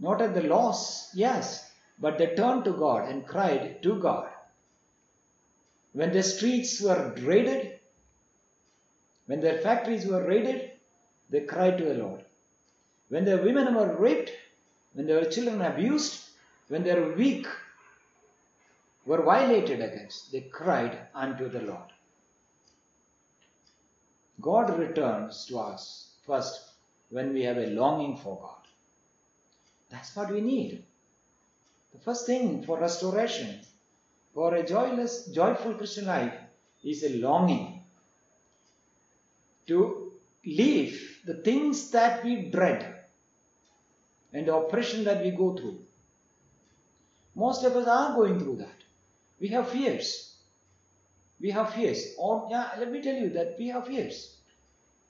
not 0.00 0.20
at 0.20 0.34
the 0.34 0.42
loss, 0.42 1.14
yes, 1.14 1.70
but 1.98 2.18
they 2.18 2.34
turned 2.34 2.64
to 2.64 2.72
God 2.72 3.08
and 3.08 3.26
cried 3.26 3.82
to 3.82 4.00
God. 4.00 4.28
When 5.92 6.12
the 6.12 6.22
streets 6.22 6.80
were 6.80 7.14
raided, 7.18 7.78
when 9.26 9.40
their 9.40 9.58
factories 9.58 10.06
were 10.06 10.26
raided, 10.26 10.70
they 11.30 11.40
cried 11.40 11.78
to 11.78 11.84
the 11.84 11.94
Lord. 11.94 12.24
When 13.08 13.24
their 13.24 13.42
women 13.42 13.74
were 13.74 13.96
raped, 13.96 14.32
when 14.92 15.06
their 15.06 15.24
children 15.24 15.62
abused, 15.62 16.28
when 16.68 16.84
their 16.84 17.12
weak 17.14 17.46
were 19.06 19.22
violated 19.22 19.80
against, 19.80 20.32
they 20.32 20.42
cried 20.42 20.98
unto 21.14 21.48
the 21.48 21.60
Lord. 21.60 21.92
God 24.40 24.78
returns 24.78 25.46
to 25.46 25.58
us 25.58 26.12
first 26.26 26.72
when 27.10 27.32
we 27.32 27.42
have 27.42 27.56
a 27.56 27.66
longing 27.68 28.16
for 28.16 28.38
God. 28.40 28.58
That's 29.90 30.14
what 30.14 30.30
we 30.30 30.40
need. 30.40 30.84
The 31.92 31.98
first 32.00 32.26
thing 32.26 32.62
for 32.64 32.78
restoration, 32.78 33.60
for 34.34 34.54
a 34.54 34.66
joyless, 34.66 35.26
joyful 35.26 35.74
Christian 35.74 36.06
life, 36.06 36.34
is 36.84 37.02
a 37.02 37.18
longing 37.18 37.82
to 39.66 40.07
leave 40.44 41.20
the 41.24 41.34
things 41.34 41.90
that 41.90 42.24
we 42.24 42.50
dread 42.50 43.04
and 44.32 44.46
the 44.46 44.54
oppression 44.54 45.04
that 45.04 45.22
we 45.22 45.30
go 45.30 45.56
through. 45.56 45.78
Most 47.34 47.64
of 47.64 47.76
us 47.76 47.86
are 47.86 48.14
going 48.14 48.38
through 48.38 48.56
that. 48.56 48.78
We 49.40 49.48
have 49.48 49.68
fears. 49.68 50.36
We 51.40 51.50
have 51.50 51.72
fears. 51.74 52.14
Or, 52.18 52.48
yeah, 52.50 52.70
let 52.78 52.90
me 52.90 53.00
tell 53.00 53.14
you 53.14 53.30
that 53.30 53.56
we 53.58 53.68
have 53.68 53.86
fears. 53.86 54.36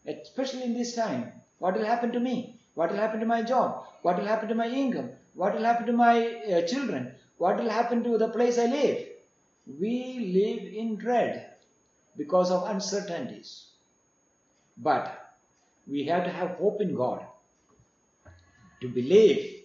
Especially 0.06 0.62
in 0.62 0.74
this 0.74 0.94
time. 0.94 1.32
What 1.58 1.74
will 1.74 1.86
happen 1.86 2.12
to 2.12 2.20
me? 2.20 2.60
What 2.74 2.90
will 2.90 2.98
happen 2.98 3.20
to 3.20 3.26
my 3.26 3.42
job? 3.42 3.86
What 4.02 4.18
will 4.18 4.26
happen 4.26 4.48
to 4.48 4.54
my 4.54 4.68
income? 4.68 5.10
What 5.34 5.54
will 5.54 5.64
happen 5.64 5.86
to 5.86 5.92
my 5.92 6.26
uh, 6.26 6.62
children? 6.66 7.14
What 7.38 7.56
will 7.56 7.70
happen 7.70 8.04
to 8.04 8.18
the 8.18 8.28
place 8.28 8.58
I 8.58 8.66
live? 8.66 9.06
We 9.66 10.32
live 10.34 10.72
in 10.72 10.96
dread 10.96 11.54
because 12.16 12.50
of 12.50 12.68
uncertainties. 12.68 13.67
But 14.78 15.36
we 15.86 16.04
have 16.04 16.24
to 16.24 16.30
have 16.30 16.50
hope 16.58 16.80
in 16.80 16.94
God 16.94 17.24
to 18.80 18.88
believe 18.88 19.64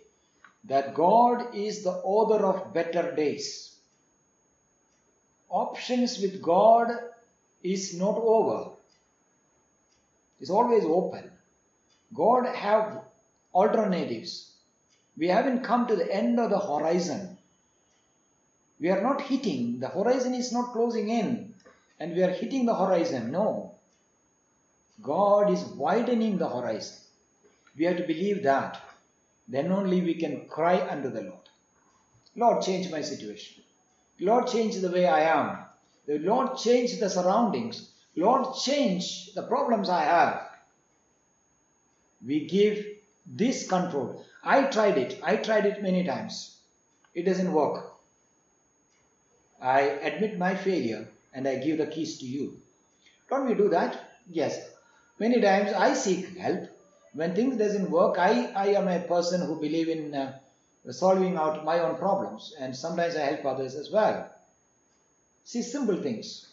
that 0.65 0.95
God 0.95 1.56
is 1.56 1.84
the 1.84 1.91
author 1.91 2.45
of 2.45 2.73
better 2.73 3.13
days. 3.15 3.76
Options 5.49 6.19
with 6.19 6.41
God 6.41 6.89
is 7.62 7.97
not 7.97 8.17
over. 8.17 8.71
It's 10.39 10.49
always 10.49 10.84
open. 10.84 11.30
God 12.13 12.45
have 12.47 13.02
alternatives. 13.54 14.54
We 15.15 15.28
haven't 15.28 15.63
come 15.63 15.88
to 15.88 15.95
the 15.95 16.12
end 16.12 16.39
of 16.39 16.49
the 16.49 16.60
horizon. 16.60 17.38
We 18.80 18.89
are 18.89 19.02
not 19.02 19.21
hitting, 19.21 19.80
the 19.80 19.89
horizon 19.89 20.34
is 20.34 20.52
not 20.52 20.73
closing 20.73 21.10
in 21.10 21.54
and 21.99 22.15
we 22.15 22.23
are 22.23 22.32
hitting 22.32 22.65
the 22.65 22.76
horizon. 22.76 23.32
No. 23.32 23.72
God 25.01 25.51
is 25.51 25.63
widening 25.63 26.38
the 26.38 26.47
horizon. 26.47 26.97
We 27.77 27.86
have 27.86 27.97
to 27.97 28.03
believe 28.03 28.43
that. 28.43 28.82
Then 29.47 29.71
only 29.71 30.01
we 30.01 30.13
can 30.13 30.47
cry 30.47 30.88
unto 30.88 31.10
the 31.10 31.21
Lord. 31.21 31.49
Lord, 32.36 32.63
change 32.63 32.89
my 32.91 33.01
situation. 33.01 33.63
Lord, 34.19 34.47
change 34.47 34.77
the 34.77 34.91
way 34.91 35.06
I 35.06 35.21
am. 35.21 35.58
The 36.06 36.19
Lord, 36.19 36.58
change 36.58 36.99
the 36.99 37.10
surroundings. 37.10 37.91
Lord, 38.15 38.56
change 38.56 39.34
the 39.34 39.43
problems 39.43 39.89
I 39.89 40.03
have. 40.03 40.49
We 42.25 42.47
give 42.47 42.86
this 43.25 43.67
control. 43.67 44.23
I 44.43 44.63
tried 44.63 44.97
it. 44.97 45.19
I 45.23 45.38
tried 45.38 45.65
it 45.65 45.82
many 45.82 46.03
times. 46.03 46.58
It 47.13 47.23
doesn't 47.23 47.51
work. 47.51 47.91
I 49.62 49.82
admit 49.82 50.38
my 50.38 50.56
failure 50.56 51.08
and 51.34 51.47
I 51.47 51.56
give 51.56 51.77
the 51.77 51.88
keys 51.88 52.19
to 52.19 52.25
you. 52.25 52.62
Don't 53.29 53.47
we 53.47 53.56
do 53.56 53.69
that? 53.69 54.17
Yes. 54.29 54.72
Many 55.19 55.41
times 55.41 55.71
I 55.73 55.93
seek 55.93 56.38
help. 56.38 56.69
When 57.13 57.36
things 57.36 57.58
doesn't 57.58 57.91
work, 57.91 58.17
I, 58.17 58.52
I 58.56 58.67
am 58.69 58.88
a 58.88 58.99
person 58.99 59.45
who 59.45 59.62
believe 59.62 59.88
in 59.88 60.15
uh, 60.15 60.39
solving 60.89 61.38
out 61.38 61.63
my 61.63 61.80
own 61.80 61.97
problems 61.97 62.56
and 62.60 62.76
sometimes 62.76 63.15
I 63.15 63.21
help 63.21 63.45
others 63.45 63.76
as 63.76 63.91
well. 63.91 64.32
See 65.43 65.62
simple 65.62 66.02
things. 66.02 66.52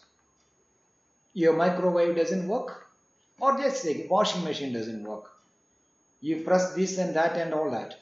Your 1.33 1.53
microwave 1.53 2.15
doesn't 2.15 2.47
work 2.47 2.87
or 3.39 3.57
just 3.57 3.81
say 3.81 4.05
washing 4.07 4.43
machine 4.43 4.73
doesn't 4.73 5.03
work. 5.03 5.31
You 6.19 6.43
press 6.43 6.75
this 6.75 6.99
and 6.99 7.15
that 7.15 7.35
and 7.37 7.53
all 7.55 7.71
that. 7.71 7.95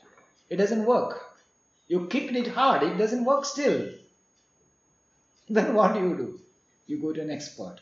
It 0.50 0.58
doesn't 0.58 0.86
work. 0.86 1.22
You 1.88 2.08
kicked 2.08 2.36
it 2.36 2.48
hard, 2.48 2.84
it 2.84 2.98
doesn't 2.98 3.24
work 3.24 3.45
still. 3.45 3.89
Then 5.50 5.74
what 5.74 5.93
do 5.93 6.02
you 6.02 6.15
do? 6.17 6.39
You 6.86 7.02
go 7.02 7.13
to 7.13 7.22
an 7.22 7.32
expert. 7.32 7.78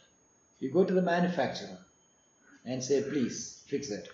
You 0.60 0.72
go 0.72 0.84
to 0.86 0.94
the 0.94 1.02
manufacturer 1.02 1.80
and 2.68 2.84
say, 2.84 3.02
please 3.02 3.64
fix 3.68 3.90
it. 3.90 4.10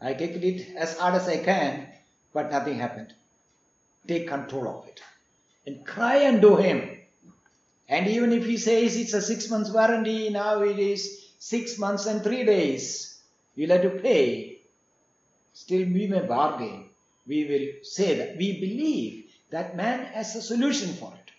I 0.00 0.14
kicked 0.14 0.42
it 0.42 0.76
as 0.76 0.98
hard 0.98 1.14
as 1.14 1.28
I 1.28 1.38
can, 1.38 1.86
but 2.34 2.50
nothing 2.50 2.78
happened. 2.78 3.14
Take 4.08 4.26
control 4.26 4.66
of 4.68 4.88
it. 4.88 5.00
And 5.64 5.86
cry 5.86 6.16
and 6.16 6.40
do 6.42 6.56
him. 6.56 6.98
And 7.88 8.08
even 8.08 8.32
if 8.32 8.44
he 8.44 8.56
says 8.56 8.96
it's 8.96 9.12
a 9.12 9.22
six 9.22 9.48
months 9.48 9.70
warranty, 9.70 10.30
now 10.30 10.62
it 10.62 10.78
is 10.78 11.30
six 11.38 11.78
months 11.78 12.06
and 12.06 12.22
three 12.22 12.44
days. 12.44 13.20
You'll 13.54 13.70
have 13.70 13.82
to 13.82 13.90
pay. 13.90 14.58
Still 15.54 15.86
we 15.86 16.08
may 16.08 16.20
bargain. 16.20 16.86
We 17.26 17.44
will 17.44 17.84
say 17.84 18.16
that. 18.16 18.36
We 18.36 18.58
believe 18.58 19.26
that 19.50 19.76
man 19.76 20.06
has 20.06 20.34
a 20.34 20.42
solution 20.42 20.94
for 20.94 21.12
it. 21.14 21.30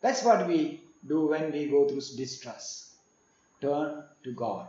That's 0.00 0.22
what 0.22 0.48
we 0.48 0.80
do 1.06 1.26
when 1.26 1.52
we 1.52 1.66
go 1.66 1.86
through 1.86 2.00
distress. 2.16 2.94
Turn 3.60 4.04
to 4.22 4.32
God. 4.32 4.68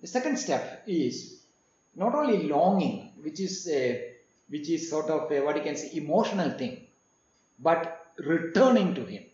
The 0.00 0.06
second 0.06 0.38
step 0.38 0.84
is 0.86 1.42
not 1.96 2.14
only 2.14 2.44
longing, 2.44 3.12
which 3.20 3.40
is 3.40 3.68
a, 3.68 4.14
which 4.48 4.68
is 4.68 4.88
sort 4.88 5.10
of 5.10 5.30
a, 5.32 5.40
what 5.40 5.56
you 5.56 5.62
can 5.62 5.76
say 5.76 5.90
emotional 5.94 6.50
thing, 6.50 6.86
but 7.58 8.06
returning 8.18 8.94
to 8.94 9.04
Him. 9.04 9.24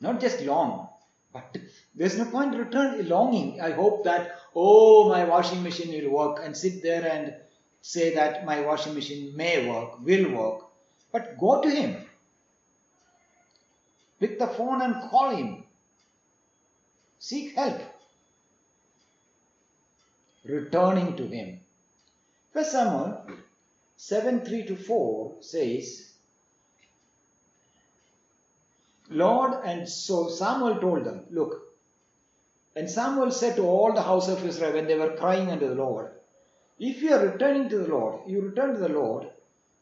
Not 0.00 0.20
just 0.20 0.40
long, 0.42 0.88
but 1.32 1.56
there's 1.94 2.16
no 2.16 2.24
point 2.26 2.56
return 2.56 3.08
longing. 3.08 3.60
I 3.60 3.72
hope 3.72 4.04
that 4.04 4.38
oh 4.54 5.08
my 5.08 5.24
washing 5.24 5.62
machine 5.62 5.90
will 6.02 6.12
work 6.12 6.40
and 6.44 6.56
sit 6.56 6.82
there 6.82 7.04
and 7.04 7.34
say 7.80 8.14
that 8.14 8.44
my 8.44 8.60
washing 8.60 8.94
machine 8.94 9.36
may 9.36 9.68
work, 9.68 10.00
will 10.04 10.30
work. 10.30 10.64
But 11.10 11.36
go 11.38 11.60
to 11.60 11.68
Him. 11.68 11.96
Pick 14.20 14.38
the 14.38 14.46
phone 14.46 14.82
and 14.82 15.10
call 15.10 15.30
Him. 15.30 15.64
Seek 17.18 17.56
help 17.56 17.80
returning 20.44 21.16
to 21.16 21.26
him. 21.26 21.60
First 22.52 22.72
Samuel 22.72 23.26
7 23.96 24.44
3 24.44 24.66
to 24.66 24.76
4 24.76 25.36
says, 25.40 26.12
Lord, 29.10 29.64
and 29.64 29.88
so 29.88 30.28
Samuel 30.28 30.80
told 30.80 31.04
them, 31.04 31.24
Look, 31.30 31.62
and 32.74 32.90
Samuel 32.90 33.30
said 33.30 33.56
to 33.56 33.62
all 33.62 33.92
the 33.92 34.02
house 34.02 34.28
of 34.28 34.44
Israel 34.44 34.72
when 34.72 34.86
they 34.86 34.96
were 34.96 35.16
crying 35.16 35.50
unto 35.50 35.68
the 35.68 35.74
Lord, 35.74 36.10
If 36.78 37.02
you 37.02 37.12
are 37.14 37.26
returning 37.26 37.68
to 37.68 37.78
the 37.78 37.88
Lord, 37.88 38.22
you 38.26 38.40
return 38.40 38.74
to 38.74 38.80
the 38.80 38.88
Lord 38.88 39.28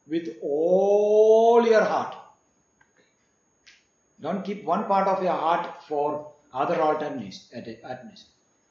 with 0.07 0.37
all 0.43 1.65
your 1.67 1.85
heart. 1.85 2.17
Don't 4.21 4.45
keep 4.45 4.65
one 4.65 4.85
part 4.85 5.09
of 5.09 5.23
your 5.23 5.33
heart 5.33 5.83
for 5.85 6.33
other 6.53 6.81
alternatives. 6.81 7.51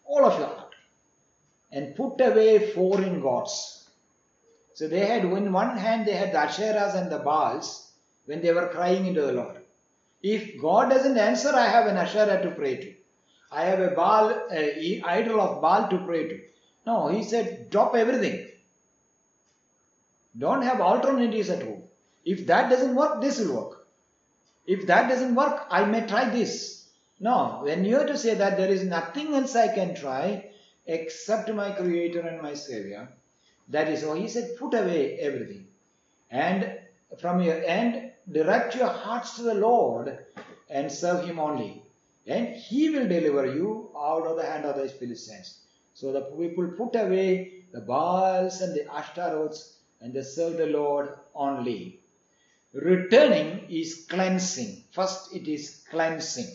All 0.06 0.26
of 0.26 0.38
your 0.38 0.48
heart 0.48 0.69
and 1.72 1.96
put 1.96 2.20
away 2.22 2.72
foreign 2.72 3.22
gods. 3.22 3.88
So 4.74 4.88
they 4.88 5.06
had, 5.06 5.26
in 5.26 5.52
one 5.52 5.78
hand, 5.78 6.06
they 6.06 6.14
had 6.14 6.32
the 6.32 6.38
Asherahs 6.38 6.96
and 6.96 7.12
the 7.12 7.20
Baals 7.20 7.92
when 8.26 8.42
they 8.42 8.54
were 8.54 8.70
crying 8.70 9.06
into 9.06 9.22
the 9.22 9.34
Lord. 9.34 9.58
If 10.22 10.62
God 10.62 10.90
doesn't 10.90 11.18
answer, 11.18 11.50
I 11.54 11.68
have 11.68 11.88
an 11.88 11.98
Asherah 11.98 12.42
to 12.42 12.52
pray 12.52 12.78
to. 12.78 12.94
I 13.52 13.64
have 13.64 13.80
a 13.80 13.92
Baal, 13.92 14.48
idol 14.52 15.42
of 15.42 15.62
Baal 15.62 15.90
to 15.90 15.98
pray 16.06 16.28
to. 16.28 16.40
No, 16.86 17.08
he 17.08 17.24
said, 17.24 17.70
drop 17.70 17.96
everything. 17.96 18.48
Don't 20.38 20.62
have 20.62 20.82
alternatives 20.82 21.50
at 21.50 21.64
home. 21.64 21.84
If 22.24 22.48
that 22.48 22.70
doesn't 22.70 22.96
work, 22.96 23.22
this 23.22 23.40
will 23.40 23.56
work. 23.56 23.88
If 24.68 24.88
that 24.88 25.10
doesn't 25.10 25.36
work, 25.36 25.66
I 25.70 25.86
may 25.86 26.06
try 26.06 26.30
this. 26.30 26.88
No, 27.20 27.62
when 27.64 27.84
you 27.84 27.98
have 27.98 28.08
to 28.08 28.18
say 28.18 28.36
that 28.36 28.56
there 28.58 28.70
is 28.70 28.84
nothing 28.84 29.34
else 29.34 29.56
I 29.56 29.74
can 29.74 29.96
try, 29.96 30.52
except 30.90 31.54
my 31.54 31.72
Creator 31.72 32.22
and 32.22 32.42
my 32.42 32.56
Savior. 32.56 33.08
That 33.70 33.88
is 33.88 34.04
why 34.04 34.18
He 34.18 34.28
said, 34.28 34.58
put 34.58 34.74
away 34.74 35.20
everything. 35.20 35.68
And 36.32 36.80
from 37.20 37.42
your 37.42 37.64
end, 37.64 38.12
direct 38.32 38.76
your 38.76 38.88
hearts 38.88 39.36
to 39.36 39.44
the 39.44 39.54
Lord 39.54 40.18
and 40.70 40.92
serve 40.92 41.26
Him 41.26 41.40
only. 41.40 41.84
And 42.26 42.56
He 42.56 42.90
will 42.90 43.08
deliver 43.08 43.46
you 43.46 43.92
out 43.96 44.26
of 44.26 44.38
the 44.38 44.46
hand 44.46 44.66
of 44.66 44.78
the 44.78 44.90
Philistines. 44.90 45.60
So 45.94 46.12
the 46.12 46.22
people 46.22 46.68
put 46.76 46.96
away 46.96 47.66
the 47.72 47.82
Baals 47.82 48.62
and 48.62 48.76
the 48.76 48.86
Ashtaroths 48.92 49.76
and 50.02 50.14
they 50.14 50.24
serve 50.24 50.58
the 50.58 50.68
Lord 50.68 51.10
only. 51.36 52.00
Returning 52.74 53.66
is 53.70 54.06
cleansing. 54.10 54.84
First, 54.92 55.36
it 55.36 55.48
is 55.48 55.86
cleansing. 55.90 56.48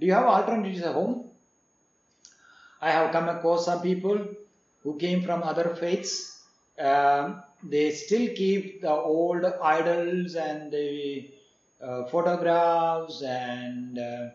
Do 0.00 0.06
you 0.06 0.14
have 0.14 0.24
alternatives 0.24 0.82
at 0.82 0.94
home? 0.94 1.31
I 2.82 2.90
have 2.90 3.12
come 3.12 3.28
across 3.28 3.64
some 3.66 3.80
people 3.80 4.18
who 4.82 4.96
came 4.98 5.22
from 5.22 5.44
other 5.44 5.76
faiths. 5.76 6.42
Um, 6.76 7.40
they 7.62 7.92
still 7.92 8.34
keep 8.34 8.82
the 8.82 8.90
old 8.90 9.44
idols 9.44 10.34
and 10.34 10.72
the 10.72 11.30
uh, 11.80 12.06
photographs 12.06 13.22
and 13.22 13.96
uh, 13.96 14.30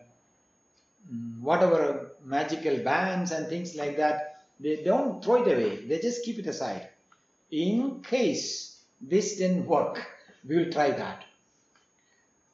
mm, 1.12 1.40
whatever 1.42 2.12
magical 2.24 2.78
bands 2.78 3.32
and 3.32 3.48
things 3.48 3.76
like 3.76 3.98
that. 3.98 4.44
They 4.58 4.82
don't 4.82 5.22
throw 5.22 5.42
it 5.44 5.52
away. 5.52 5.84
They 5.86 5.98
just 5.98 6.24
keep 6.24 6.38
it 6.38 6.46
aside. 6.46 6.88
In 7.50 8.00
case 8.00 8.82
this 8.98 9.36
didn't 9.36 9.66
work, 9.66 10.06
we 10.48 10.56
will 10.56 10.72
try 10.72 10.90
that. 10.92 11.24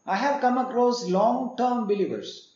I 0.05 0.17
have 0.17 0.41
come 0.41 0.59
across 0.59 1.09
long-term 1.09 1.87
believers 1.87 2.54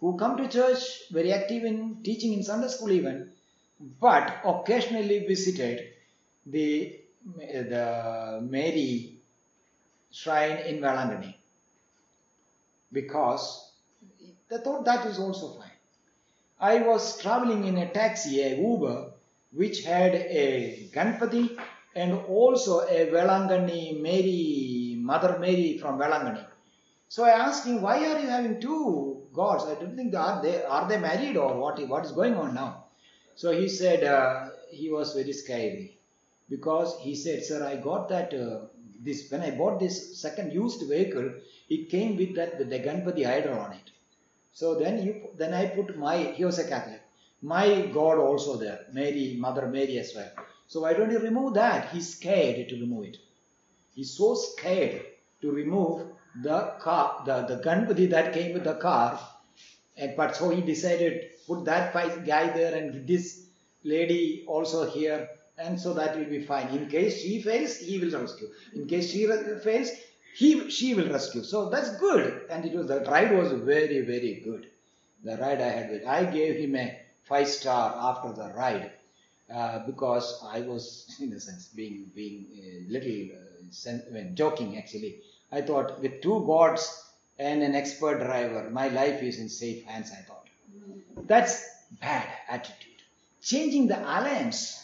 who 0.00 0.16
come 0.16 0.36
to 0.36 0.48
church, 0.48 1.10
very 1.10 1.32
active 1.32 1.64
in 1.64 2.02
teaching 2.02 2.32
in 2.34 2.42
Sunday 2.42 2.68
school 2.68 2.92
even, 2.92 3.30
but 4.00 4.40
occasionally 4.44 5.26
visited 5.26 5.88
the, 6.46 7.00
eh, 7.40 7.62
the 7.62 8.40
Mary 8.42 9.18
shrine 10.10 10.58
in 10.66 10.80
Velangani 10.80 11.34
because 12.92 13.72
they 14.48 14.58
thought 14.58 14.84
that 14.84 15.06
is 15.06 15.18
also 15.18 15.54
fine. 15.58 15.70
I 16.60 16.78
was 16.82 17.20
traveling 17.20 17.64
in 17.64 17.76
a 17.78 17.90
taxi, 17.90 18.40
a 18.42 18.56
Uber, 18.56 19.12
which 19.52 19.84
had 19.84 20.14
a 20.14 20.88
Ganpati 20.92 21.56
and 21.94 22.12
also 22.26 22.80
a 22.80 23.06
Velangani 23.10 24.00
Mary, 24.00 24.96
Mother 24.98 25.38
Mary 25.38 25.78
from 25.78 25.98
Velangani. 25.98 26.44
So 27.08 27.24
I 27.24 27.30
asked 27.30 27.66
him, 27.66 27.82
why 27.82 27.98
are 28.06 28.18
you 28.18 28.28
having 28.28 28.60
two 28.60 29.13
gods? 29.34 29.64
I 29.64 29.74
don't 29.74 29.96
think 29.96 30.12
they 30.12 30.18
are 30.18 30.42
they 30.42 30.62
are 30.64 30.88
they 30.88 30.98
married 30.98 31.36
or 31.36 31.56
what? 31.56 31.86
What 31.88 32.04
is 32.04 32.12
going 32.12 32.34
on 32.34 32.54
now? 32.54 32.84
So 33.34 33.50
he 33.50 33.68
said 33.68 34.04
uh, 34.04 34.50
he 34.70 34.90
was 34.90 35.14
very 35.14 35.32
scary 35.32 35.98
because 36.48 36.96
he 37.00 37.14
said, 37.14 37.44
sir, 37.44 37.64
I 37.66 37.76
got 37.76 38.08
that 38.08 38.32
uh, 38.32 38.66
this 39.00 39.30
when 39.30 39.42
I 39.42 39.50
bought 39.50 39.80
this 39.80 40.20
second 40.20 40.52
used 40.52 40.88
vehicle, 40.88 41.32
it 41.68 41.90
came 41.90 42.16
with 42.16 42.34
that 42.36 42.58
the 42.58 42.78
Ganpati 42.78 43.26
idol 43.26 43.58
on 43.58 43.72
it. 43.72 43.90
So 44.52 44.76
then 44.76 45.04
you 45.04 45.30
then 45.36 45.52
I 45.52 45.66
put 45.66 45.98
my 45.98 46.16
he 46.18 46.44
was 46.44 46.58
a 46.58 46.68
Catholic, 46.68 47.02
my 47.42 47.86
God 47.86 48.18
also 48.18 48.56
there, 48.56 48.86
Mary, 48.92 49.36
Mother 49.38 49.66
Mary 49.66 49.98
as 49.98 50.12
well. 50.14 50.30
So 50.66 50.80
why 50.80 50.94
don't 50.94 51.10
you 51.10 51.18
remove 51.18 51.54
that? 51.54 51.90
He's 51.90 52.14
scared 52.16 52.68
to 52.68 52.76
remove 52.76 53.04
it. 53.06 53.18
He's 53.94 54.12
so 54.16 54.34
scared 54.34 55.04
to 55.42 55.50
remove 55.50 56.06
the 56.42 56.74
car, 56.80 57.22
the, 57.24 57.42
the 57.46 57.62
Ganpati 57.62 58.08
that 58.10 58.32
came 58.32 58.54
with 58.54 58.64
the 58.64 58.74
car. 58.74 59.18
And, 59.96 60.16
but 60.16 60.34
so 60.36 60.50
he 60.50 60.60
decided 60.62 61.30
put 61.46 61.64
that 61.66 61.92
guy 62.26 62.48
there 62.50 62.74
and 62.74 63.06
this 63.06 63.46
lady 63.84 64.44
also 64.48 64.90
here 64.90 65.28
and 65.58 65.78
so 65.80 65.94
that 65.94 66.16
will 66.18 66.24
be 66.24 66.42
fine. 66.42 66.68
In 66.68 66.88
case 66.88 67.20
she 67.22 67.40
fails, 67.40 67.76
he 67.76 67.98
will 68.00 68.10
rescue. 68.20 68.48
In 68.74 68.86
case 68.88 69.10
she 69.12 69.26
fails, 69.62 69.90
he 70.34 70.68
she 70.70 70.94
will 70.94 71.08
rescue. 71.08 71.44
So 71.44 71.68
that's 71.70 71.96
good. 71.98 72.46
And 72.50 72.64
it 72.64 72.74
was 72.74 72.88
the 72.88 73.00
ride 73.02 73.32
was 73.36 73.52
very 73.52 74.00
very 74.00 74.40
good. 74.44 74.68
The 75.22 75.36
ride 75.36 75.60
I 75.60 75.68
had 75.68 75.90
with 75.90 76.04
I 76.06 76.24
gave 76.24 76.56
him 76.56 76.74
a 76.76 76.98
five 77.22 77.48
star 77.48 77.94
after 78.10 78.32
the 78.32 78.52
ride 78.54 78.90
uh, 79.52 79.86
because 79.86 80.42
I 80.44 80.60
was 80.62 81.16
in 81.20 81.32
a 81.32 81.40
sense 81.40 81.68
being 81.68 82.10
being 82.14 82.46
a 82.58 82.92
little 82.92 83.36
uh, 83.36 83.64
sen- 83.70 84.04
I 84.08 84.12
mean, 84.12 84.34
joking 84.34 84.76
actually. 84.78 85.20
I 85.54 85.62
thought 85.62 86.00
with 86.02 86.20
two 86.20 86.44
gods 86.46 86.82
and 87.38 87.62
an 87.62 87.76
expert 87.76 88.18
driver, 88.18 88.68
my 88.70 88.88
life 88.88 89.22
is 89.22 89.38
in 89.38 89.48
safe 89.48 89.84
hands. 89.84 90.10
I 90.10 90.22
thought 90.22 90.48
that's 91.28 91.64
bad 92.00 92.26
attitude. 92.48 93.02
Changing 93.40 93.86
the 93.86 94.00
alliance 94.00 94.82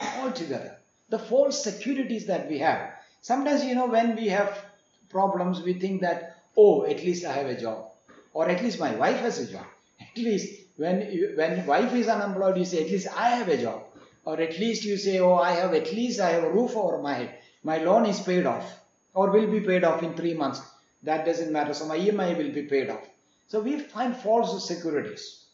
altogether. 0.00 0.78
The 1.10 1.18
false 1.18 1.62
securities 1.62 2.26
that 2.26 2.48
we 2.48 2.58
have. 2.60 2.92
Sometimes, 3.20 3.62
you 3.64 3.74
know, 3.74 3.88
when 3.88 4.16
we 4.16 4.28
have 4.28 4.64
problems, 5.10 5.60
we 5.60 5.74
think 5.74 6.00
that, 6.00 6.38
oh, 6.56 6.86
at 6.86 7.04
least 7.04 7.26
I 7.26 7.32
have 7.32 7.46
a 7.46 7.60
job. 7.60 7.90
Or 8.32 8.48
at 8.48 8.62
least 8.62 8.80
my 8.80 8.94
wife 8.94 9.18
has 9.18 9.38
a 9.38 9.52
job. 9.52 9.66
At 10.00 10.16
least 10.16 10.62
when, 10.76 11.12
you, 11.12 11.34
when 11.36 11.66
wife 11.66 11.92
is 11.92 12.08
unemployed, 12.08 12.56
you 12.56 12.64
say, 12.64 12.84
at 12.84 12.90
least 12.90 13.08
I 13.14 13.28
have 13.30 13.48
a 13.48 13.58
job. 13.58 13.82
Or 14.24 14.40
at 14.40 14.58
least 14.58 14.84
you 14.84 14.96
say, 14.96 15.18
oh, 15.20 15.34
I 15.34 15.52
have, 15.52 15.74
at 15.74 15.92
least 15.92 16.20
I 16.20 16.30
have 16.30 16.44
a 16.44 16.50
roof 16.50 16.74
over 16.74 17.02
my 17.02 17.14
head. 17.14 17.34
My 17.62 17.78
loan 17.78 18.06
is 18.06 18.20
paid 18.20 18.46
off. 18.46 18.80
Or 19.16 19.30
will 19.30 19.50
be 19.50 19.60
paid 19.60 19.82
off 19.82 20.02
in 20.02 20.14
three 20.14 20.34
months. 20.34 20.60
That 21.02 21.24
doesn't 21.24 21.50
matter. 21.50 21.72
So 21.72 21.86
my 21.86 21.98
EMI 21.98 22.36
will 22.36 22.52
be 22.52 22.64
paid 22.64 22.90
off. 22.90 23.04
So 23.48 23.60
we 23.60 23.78
find 23.80 24.14
false 24.14 24.68
securities. 24.68 25.44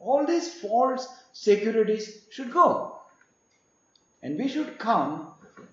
All 0.00 0.26
these 0.26 0.52
false 0.54 1.06
securities 1.32 2.26
should 2.30 2.52
go. 2.52 2.98
And 4.22 4.36
we 4.36 4.48
should 4.48 4.78
come 4.78 5.28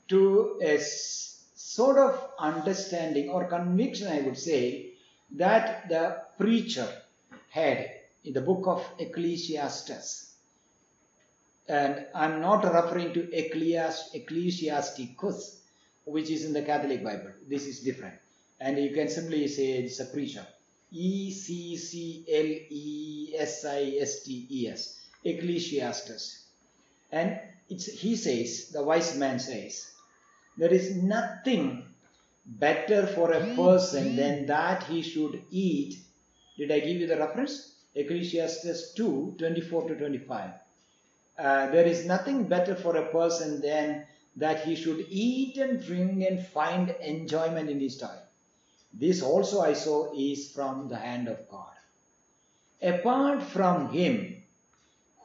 to 0.09 0.59
a 0.61 0.77
sort 0.79 1.97
of 1.97 2.29
understanding 2.37 3.29
or 3.29 3.45
conviction, 3.45 4.07
I 4.07 4.21
would 4.21 4.37
say, 4.37 4.93
that 5.31 5.89
the 5.89 6.21
preacher 6.37 6.87
had 7.49 7.89
in 8.23 8.33
the 8.33 8.41
book 8.41 8.67
of 8.67 8.85
Ecclesiastes. 8.99 10.35
And 11.67 12.05
I'm 12.13 12.41
not 12.41 12.63
referring 12.65 13.13
to 13.13 13.21
Ecclesiast- 13.31 14.13
Ecclesiasticus, 14.13 15.60
which 16.05 16.29
is 16.29 16.45
in 16.45 16.53
the 16.53 16.61
Catholic 16.61 17.03
Bible. 17.03 17.31
This 17.47 17.65
is 17.65 17.79
different. 17.81 18.15
And 18.59 18.77
you 18.77 18.91
can 18.91 19.09
simply 19.09 19.47
say 19.47 19.73
it's 19.73 19.99
a 19.99 20.05
preacher. 20.05 20.45
E 20.91 21.31
C 21.31 21.77
C 21.77 22.25
L 22.29 22.45
E 22.45 23.33
S 23.37 23.65
I 23.65 23.97
S 23.99 24.23
T 24.23 24.47
E 24.49 24.67
S. 24.67 24.99
Ecclesiastes. 25.23 26.45
And 27.11 27.39
it's, 27.69 27.87
he 27.87 28.15
says, 28.15 28.69
the 28.69 28.83
wise 28.83 29.17
man 29.17 29.39
says, 29.39 29.91
there 30.57 30.73
is 30.73 30.95
nothing 30.95 31.85
better 32.45 33.07
for 33.07 33.31
a 33.31 33.55
person 33.55 34.15
than 34.15 34.45
that 34.47 34.83
he 34.83 35.01
should 35.01 35.41
eat. 35.49 35.97
Did 36.57 36.71
I 36.71 36.79
give 36.79 36.97
you 36.97 37.07
the 37.07 37.17
reference? 37.17 37.75
Ecclesiastes 37.95 38.93
2 38.93 39.35
24 39.37 39.87
to 39.89 39.95
25. 39.95 40.51
Uh, 41.37 41.71
there 41.71 41.85
is 41.85 42.05
nothing 42.05 42.43
better 42.45 42.75
for 42.75 42.97
a 42.97 43.11
person 43.11 43.61
than 43.61 44.05
that 44.35 44.63
he 44.65 44.75
should 44.75 45.05
eat 45.09 45.57
and 45.57 45.83
drink 45.83 46.23
and 46.23 46.45
find 46.47 46.89
enjoyment 47.01 47.69
in 47.69 47.79
his 47.79 47.97
time. 47.97 48.21
This 48.93 49.21
also 49.21 49.61
I 49.61 49.73
saw 49.73 50.13
is 50.17 50.51
from 50.51 50.87
the 50.87 50.97
hand 50.97 51.27
of 51.27 51.49
God. 51.49 51.73
Apart 52.81 53.43
from 53.43 53.91
him, 53.91 54.43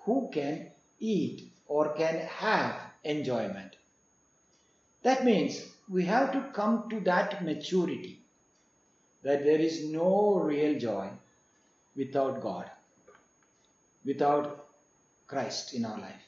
who 0.05 0.31
can 0.33 0.71
eat 0.99 1.53
or 1.66 1.95
can 1.95 2.19
have 2.19 2.81
enjoyment? 3.05 3.77
That 5.03 5.25
means 5.25 5.64
we 5.88 6.05
have 6.05 6.33
to 6.33 6.51
come 6.53 6.88
to 6.90 7.01
that 7.01 7.45
maturity 7.45 8.21
that 9.23 9.45
there 9.45 9.59
is 9.59 9.85
no 9.85 10.35
real 10.35 10.79
joy 10.79 11.09
without 11.97 12.40
God, 12.40 12.71
without 14.05 14.66
Christ 15.27 15.75
in 15.75 15.85
our 15.85 15.99
life. 15.99 16.26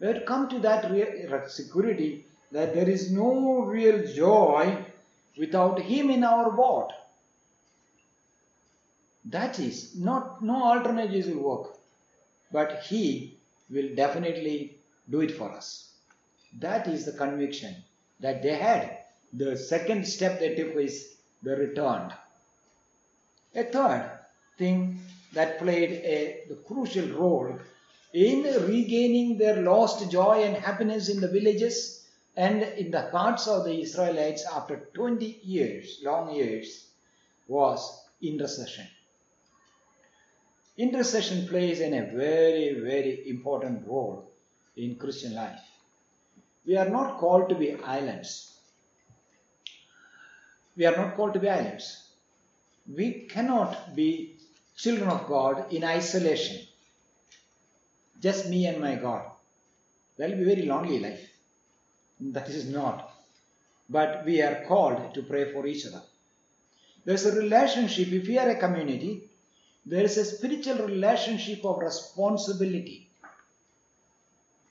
We 0.00 0.12
to 0.12 0.20
come 0.20 0.48
to 0.50 0.58
that 0.60 0.90
real 0.90 1.48
security 1.48 2.26
that 2.52 2.74
there 2.74 2.88
is 2.88 3.10
no 3.10 3.62
real 3.62 4.06
joy 4.06 4.84
without 5.36 5.80
Him 5.80 6.10
in 6.10 6.24
our 6.24 6.50
what? 6.50 6.92
That 9.24 9.58
is 9.58 9.96
not 9.96 10.42
no 10.42 10.62
alternatives 10.62 11.28
will 11.28 11.42
work, 11.42 11.78
but 12.52 12.82
He 12.84 13.38
will 13.68 13.94
definitely 13.94 14.78
do 15.10 15.20
it 15.20 15.32
for 15.32 15.50
us. 15.50 15.92
That 16.58 16.86
is 16.86 17.04
the 17.04 17.12
conviction 17.12 17.74
that 18.20 18.42
they 18.42 18.54
had. 18.54 18.98
The 19.32 19.56
second 19.56 20.06
step 20.06 20.38
they 20.38 20.54
took 20.54 20.76
is 20.76 21.16
the 21.42 21.56
returned. 21.56 22.12
A 23.54 23.64
third 23.64 24.10
thing 24.56 25.00
that 25.32 25.58
played 25.58 25.90
a 25.90 26.44
the 26.48 26.54
crucial 26.54 27.08
role 27.08 27.58
in 28.12 28.42
regaining 28.66 29.38
their 29.38 29.62
lost 29.62 30.10
joy 30.10 30.42
and 30.42 30.56
happiness 30.56 31.08
in 31.08 31.20
the 31.20 31.28
villages 31.28 32.06
and 32.36 32.62
in 32.62 32.90
the 32.90 33.10
hearts 33.10 33.48
of 33.48 33.64
the 33.64 33.80
Israelites 33.80 34.46
after 34.54 34.88
20 34.94 35.40
years, 35.42 36.00
long 36.04 36.34
years, 36.34 36.86
was 37.48 38.06
intercession. 38.22 38.86
Intercession 40.76 41.48
plays 41.48 41.80
in 41.80 41.92
a 41.94 42.16
very, 42.16 42.78
very 42.80 43.28
important 43.28 43.86
role 43.88 44.30
in 44.76 44.94
Christian 44.94 45.34
life. 45.34 45.60
We 46.64 46.76
are 46.76 46.88
not 46.88 47.18
called 47.18 47.48
to 47.48 47.56
be 47.56 47.74
islands. 47.74 48.60
We 50.76 50.86
are 50.86 50.96
not 50.96 51.16
called 51.16 51.34
to 51.34 51.40
be 51.40 51.48
islands. 51.48 52.08
We 52.86 53.26
cannot 53.28 53.96
be 53.96 54.36
children 54.76 55.08
of 55.08 55.26
God 55.26 55.72
in 55.72 55.82
isolation. 55.82 56.67
Just 58.20 58.48
me 58.48 58.66
and 58.66 58.80
my 58.80 58.96
God. 58.96 59.24
That 60.16 60.30
will 60.30 60.38
be 60.38 60.42
a 60.42 60.54
very 60.54 60.66
lonely 60.66 60.98
life. 60.98 61.28
That 62.20 62.48
is 62.48 62.68
not. 62.68 63.12
But 63.88 64.24
we 64.24 64.42
are 64.42 64.64
called 64.66 65.14
to 65.14 65.22
pray 65.22 65.52
for 65.52 65.66
each 65.66 65.86
other. 65.86 66.02
There's 67.04 67.24
a 67.24 67.36
relationship, 67.36 68.08
if 68.08 68.26
we 68.26 68.38
are 68.38 68.50
a 68.50 68.58
community, 68.58 69.30
there 69.86 70.04
is 70.04 70.18
a 70.18 70.24
spiritual 70.24 70.86
relationship 70.86 71.64
of 71.64 71.78
responsibility 71.78 73.08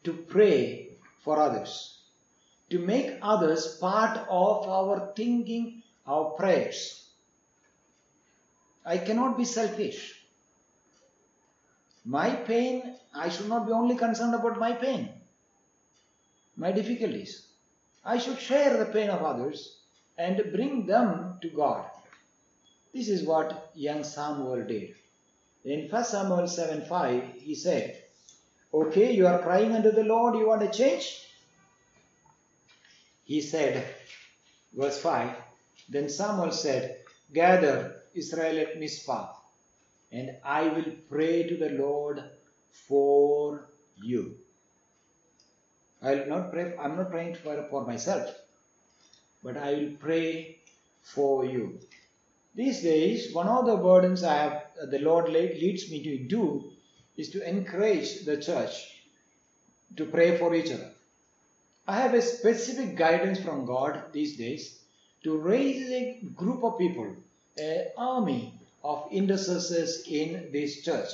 to 0.03 0.13
pray 0.13 0.89
for 1.23 1.39
others, 1.39 1.97
to 2.69 2.79
make 2.79 3.17
others 3.21 3.77
part 3.77 4.19
of 4.29 4.67
our 4.67 5.12
thinking, 5.15 5.81
our 6.05 6.31
prayers. 6.31 7.10
I 8.86 8.99
cannot 8.99 9.38
be 9.38 9.45
selfish. 9.45 10.16
My 12.08 12.30
pain, 12.32 12.96
I 13.13 13.28
should 13.28 13.50
not 13.50 13.65
be 13.67 13.74
only 13.74 13.98
concerned 13.98 14.34
about 14.34 14.58
my 14.58 14.72
pain, 14.72 15.10
my 16.56 16.72
difficulties. 16.72 17.48
I 18.06 18.17
should 18.17 18.39
share 18.39 18.78
the 18.78 18.86
pain 18.93 19.10
of 19.10 19.24
others 19.24 19.80
and 20.17 20.54
bring 20.54 20.86
them 20.86 21.38
to 21.41 21.50
God. 21.50 21.84
This 22.93 23.10
is 23.10 23.24
what 23.24 23.72
young 23.76 24.06
Samuel 24.06 24.63
did. 24.65 24.96
In 25.65 25.89
1 25.89 26.06
Samuel 26.06 26.48
7 26.48 26.86
5, 26.86 27.24
he 27.41 27.56
said, 27.56 28.02
Okay, 28.74 29.12
you 29.12 29.28
are 29.28 29.41
crying 29.41 29.74
unto 29.74 29.91
the 29.91 30.06
Lord, 30.06 30.36
you 30.36 30.48
want 30.48 30.63
a 30.63 30.70
change? 30.70 31.28
He 33.26 33.41
said, 33.41 33.86
verse 34.74 34.98
5, 35.02 35.36
Then 35.89 36.08
Samuel 36.08 36.52
said, 36.52 37.00
Gather 37.34 38.04
Israel 38.13 38.60
at 38.62 38.80
Mizpah, 38.80 39.34
and 40.12 40.38
I 40.43 40.67
will 40.67 40.91
pray 41.10 41.43
to 41.48 41.58
the 41.58 41.70
Lord 41.70 42.24
for 42.88 43.67
you. 44.02 44.36
I 46.02 46.15
will 46.15 46.28
not 46.28 46.52
pray, 46.52 46.76
I'm 46.80 46.96
not 46.96 47.12
praying 47.12 47.36
for, 47.36 47.65
for 47.70 47.86
myself, 47.86 48.34
but 49.43 49.58
I 49.58 49.74
will 49.74 49.91
pray 50.00 50.60
for 51.04 51.46
you. 51.46 51.80
These 52.56 52.82
days, 52.82 53.34
one 53.34 53.48
of 53.48 53.65
the 53.65 53.78
burdens 53.78 54.24
I 54.24 54.36
have, 54.36 54.63
the 54.89 55.00
Lord 55.00 55.30
leads 55.30 55.91
me 55.91 56.04
to 56.04 56.17
do 56.28 56.72
is 57.15 57.30
to 57.32 57.48
encourage 57.48 58.26
the 58.26 58.38
church 58.38 59.04
to 59.96 60.06
pray 60.06 60.38
for 60.38 60.54
each 60.54 60.72
other. 60.72 60.91
I 61.88 62.00
have 62.02 62.13
a 62.13 62.22
specific 62.22 62.96
guidance 62.96 63.39
from 63.39 63.65
God 63.65 64.12
these 64.12 64.38
days 64.38 64.80
to 65.24 65.38
raise 65.38 65.89
a 65.89 66.20
group 66.36 66.63
of 66.63 66.78
people, 66.78 67.15
an 67.58 67.86
army 67.98 68.57
of 68.93 69.08
intercessors 69.12 69.91
in 70.08 70.50
this 70.54 70.82
church, 70.88 71.12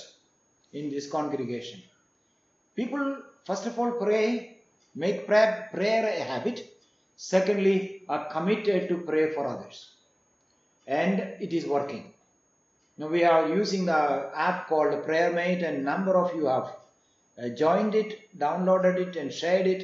in 0.73 0.91
this 0.91 1.07
congregation. 1.17 1.81
People, 2.75 3.05
first 3.45 3.65
of 3.69 3.79
all, 3.79 3.91
pray, 3.93 4.57
make 4.95 5.25
prayer, 5.27 5.69
prayer 5.73 6.05
a 6.07 6.23
habit. 6.33 6.59
Secondly, 7.17 8.03
are 8.09 8.25
committed 8.31 8.89
to 8.89 8.97
pray 9.09 9.25
for 9.33 9.47
others. 9.47 9.77
And 10.87 11.19
it 11.45 11.53
is 11.53 11.65
working. 11.65 12.13
Now 12.97 13.07
we 13.07 13.23
are 13.23 13.49
using 13.49 13.85
the 13.85 14.01
app 14.35 14.67
called 14.67 14.93
PrayerMate, 15.07 15.63
and 15.67 15.85
number 15.85 16.15
of 16.17 16.35
you 16.35 16.45
have 16.47 16.69
uh, 17.43 17.49
joined 17.49 17.95
it, 17.95 18.11
downloaded 18.37 18.97
it, 19.07 19.15
and 19.15 19.33
shared 19.33 19.67
it. 19.67 19.83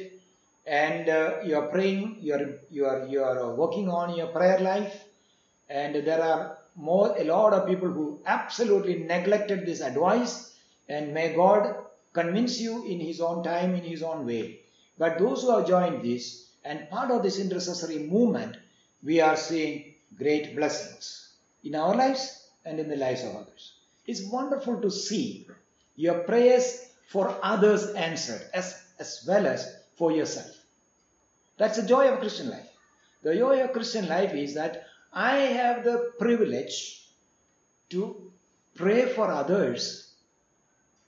and 0.66 1.08
uh, 1.08 1.38
you 1.44 1.56
are 1.56 1.68
praying, 1.68 2.18
you 2.20 2.34
are 2.34 2.46
you 2.70 2.86
are 2.86 3.06
you 3.12 3.22
are 3.28 3.54
working 3.54 3.88
on 4.00 4.16
your 4.16 4.28
prayer 4.28 4.58
life, 4.60 5.04
and 5.68 5.96
there 6.08 6.22
are 6.22 6.58
more 6.80 7.14
a 7.18 7.24
lot 7.24 7.52
of 7.52 7.66
people 7.68 7.90
who 7.90 8.20
absolutely 8.26 9.00
neglected 9.00 9.66
this 9.66 9.80
advice, 9.80 10.56
and 10.88 11.14
may 11.14 11.34
God 11.34 11.74
convince 12.12 12.60
you 12.60 12.86
in 12.86 13.00
His 13.00 13.20
own 13.20 13.44
time, 13.44 13.74
in 13.74 13.84
His 13.84 14.02
own 14.02 14.26
way. 14.26 14.60
But 14.98 15.18
those 15.18 15.42
who 15.42 15.56
have 15.56 15.68
joined 15.68 16.02
this 16.02 16.50
and 16.64 16.88
part 16.90 17.10
of 17.10 17.22
this 17.22 17.38
intercessory 17.38 17.98
movement, 17.98 18.56
we 19.02 19.20
are 19.20 19.36
seeing 19.36 19.94
great 20.16 20.56
blessings 20.56 21.34
in 21.64 21.74
our 21.74 21.94
lives 21.94 22.48
and 22.64 22.80
in 22.80 22.88
the 22.88 22.96
lives 22.96 23.22
of 23.24 23.36
others. 23.36 23.72
It's 24.06 24.24
wonderful 24.24 24.80
to 24.80 24.90
see 24.90 25.46
your 25.96 26.20
prayers 26.20 26.86
for 27.06 27.38
others 27.42 27.90
answered 27.90 28.42
as, 28.54 28.82
as 28.98 29.24
well 29.26 29.46
as 29.46 29.76
for 29.96 30.12
yourself. 30.12 30.50
That's 31.58 31.76
the 31.76 31.86
joy 31.86 32.08
of 32.08 32.20
Christian 32.20 32.50
life. 32.50 32.68
The 33.22 33.36
joy 33.36 33.62
of 33.62 33.72
Christian 33.72 34.08
life 34.08 34.32
is 34.32 34.54
that 34.54 34.84
I 35.12 35.36
have 35.36 35.84
the 35.84 36.12
privilege 36.18 37.06
to 37.90 38.30
pray 38.74 39.06
for 39.06 39.30
others 39.30 40.12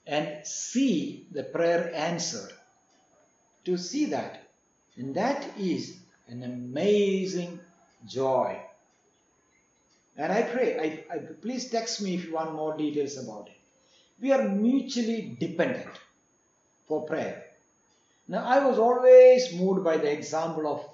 and 0.05 0.45
see 0.45 1.27
the 1.31 1.43
prayer 1.43 1.91
answered. 1.95 2.51
To 3.65 3.77
see 3.77 4.05
that. 4.05 4.43
And 4.97 5.15
that 5.15 5.57
is 5.57 5.97
an 6.27 6.43
amazing 6.43 7.59
joy. 8.05 8.61
And 10.17 10.31
I 10.31 10.43
pray, 10.43 11.05
I, 11.09 11.15
I, 11.15 11.17
please 11.19 11.69
text 11.69 12.01
me 12.01 12.15
if 12.15 12.25
you 12.25 12.33
want 12.33 12.53
more 12.53 12.77
details 12.77 13.17
about 13.17 13.47
it. 13.47 13.57
We 14.21 14.31
are 14.31 14.47
mutually 14.47 15.35
dependent 15.39 15.89
for 16.87 17.05
prayer. 17.05 17.45
Now, 18.27 18.45
I 18.45 18.65
was 18.65 18.77
always 18.77 19.53
moved 19.53 19.83
by 19.83 19.97
the 19.97 20.11
example 20.11 20.67
of 20.67 20.85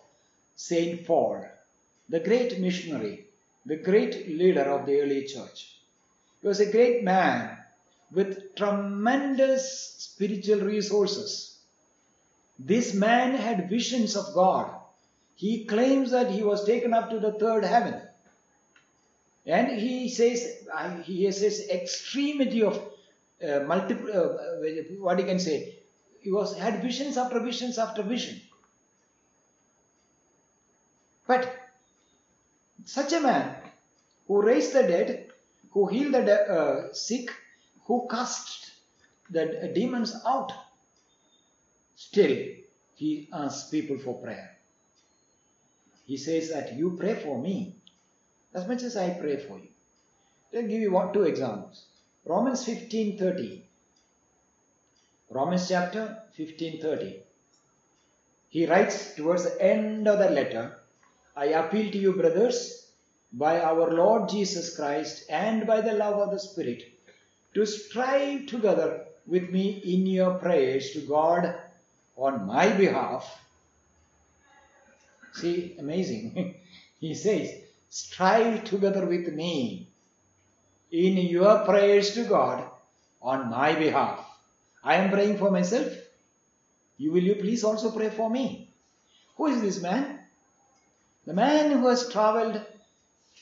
Saint 0.55 1.05
Paul, 1.05 1.45
the 2.09 2.19
great 2.19 2.59
missionary, 2.59 3.27
the 3.65 3.77
great 3.77 4.27
leader 4.27 4.63
of 4.63 4.85
the 4.85 4.99
early 4.99 5.25
church. 5.25 5.77
He 6.41 6.47
was 6.47 6.59
a 6.59 6.71
great 6.71 7.03
man 7.03 7.57
with 8.11 8.55
tremendous 8.55 9.95
spiritual 9.97 10.61
resources. 10.61 11.59
This 12.57 12.93
man 12.93 13.35
had 13.35 13.69
visions 13.69 14.15
of 14.15 14.33
God. 14.33 14.75
He 15.35 15.65
claims 15.65 16.11
that 16.11 16.31
he 16.31 16.43
was 16.43 16.65
taken 16.65 16.93
up 16.93 17.09
to 17.11 17.19
the 17.19 17.33
third 17.33 17.63
heaven. 17.63 18.01
And 19.45 19.79
he 19.79 20.09
says, 20.09 20.65
he 21.03 21.31
says 21.31 21.67
extremity 21.69 22.63
of 22.63 22.77
uh, 23.41 23.61
multiple, 23.61 24.09
uh, 24.13 24.99
what 24.99 25.17
you 25.19 25.25
can 25.25 25.39
say, 25.39 25.75
he 26.21 26.31
was 26.31 26.57
had 26.57 26.81
visions 26.81 27.17
after 27.17 27.39
visions 27.39 27.77
after 27.77 28.03
vision. 28.03 28.41
But 31.25 31.58
such 32.93 33.13
a 33.13 33.21
man 33.21 33.55
who 34.27 34.41
raised 34.41 34.73
the 34.73 34.83
dead, 34.83 35.31
who 35.71 35.87
healed 35.87 36.13
the 36.13 36.21
de- 36.21 36.53
uh, 36.59 36.93
sick, 36.93 37.29
who 37.85 38.07
cast 38.09 38.71
the 39.29 39.71
demons 39.75 40.15
out, 40.25 40.51
still 41.95 42.35
he 42.95 43.29
asks 43.31 43.69
people 43.69 43.97
for 43.97 44.15
prayer. 44.21 44.57
He 46.05 46.17
says 46.17 46.49
that 46.49 46.73
you 46.73 46.97
pray 46.97 47.13
for 47.13 47.39
me 47.39 47.75
as 48.53 48.67
much 48.67 48.81
as 48.81 48.97
I 48.97 49.11
pray 49.11 49.37
for 49.37 49.59
you. 49.59 49.69
I'll 50.53 50.67
give 50.67 50.81
you 50.81 50.91
one, 50.91 51.13
two 51.13 51.23
examples. 51.23 51.85
Romans 52.25 52.65
15:30. 52.65 53.63
Romans 55.29 55.67
chapter 55.67 56.23
15:30. 56.35 57.21
He 58.49 58.65
writes 58.65 59.13
towards 59.13 59.43
the 59.43 59.61
end 59.61 60.07
of 60.07 60.17
the 60.17 60.31
letter, 60.31 60.78
I 61.39 61.45
appeal 61.57 61.89
to 61.89 61.97
you, 61.97 62.11
brothers, 62.11 62.85
by 63.31 63.61
our 63.61 63.93
Lord 63.93 64.27
Jesus 64.27 64.75
Christ 64.75 65.23
and 65.29 65.65
by 65.65 65.79
the 65.79 65.93
love 65.93 66.19
of 66.19 66.31
the 66.31 66.39
Spirit, 66.39 66.83
to 67.53 67.65
strive 67.65 68.47
together 68.47 69.05
with 69.25 69.49
me 69.49 69.69
in 69.69 70.05
your 70.05 70.33
prayers 70.33 70.91
to 70.91 70.99
God 71.07 71.55
on 72.17 72.45
my 72.45 72.67
behalf. 72.73 73.41
See, 75.31 75.77
amazing. 75.79 76.55
he 76.99 77.15
says, 77.15 77.49
strive 77.89 78.65
together 78.65 79.05
with 79.05 79.33
me 79.33 79.87
in 80.91 81.15
your 81.15 81.59
prayers 81.59 82.15
to 82.15 82.25
God 82.25 82.69
on 83.21 83.49
my 83.49 83.75
behalf. 83.75 84.25
I 84.83 84.95
am 84.95 85.09
praying 85.09 85.37
for 85.37 85.51
myself. 85.51 85.93
You 86.97 87.13
will 87.13 87.23
you 87.23 87.35
please 87.35 87.63
also 87.63 87.91
pray 87.91 88.09
for 88.09 88.29
me? 88.29 88.73
Who 89.37 89.45
is 89.47 89.61
this 89.61 89.81
man? 89.81 90.18
The 91.29 91.35
man 91.35 91.69
who 91.69 91.87
has 91.89 92.09
traveled 92.09 92.59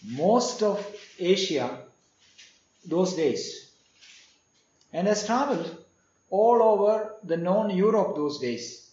most 0.04 0.62
of 0.62 0.86
Asia 1.18 1.84
those 2.86 3.14
days 3.14 3.72
and 4.92 5.08
has 5.08 5.26
traveled 5.26 5.74
all 6.30 6.62
over 6.62 7.14
the 7.24 7.38
known 7.38 7.70
Europe 7.70 8.18
those 8.18 8.40
days. 8.40 8.90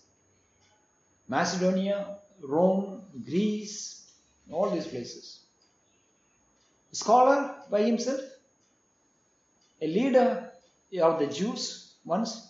Macedonia, 1.26 2.18
Rome, 2.40 3.02
Greece, 3.24 4.12
all 4.48 4.70
these 4.70 4.86
places. 4.86 5.40
A 6.92 6.94
Scholar 6.94 7.52
by 7.68 7.82
himself, 7.82 8.20
a 9.82 9.88
leader 9.88 10.52
of 11.02 11.18
the 11.18 11.26
Jews 11.26 11.94
once, 12.04 12.46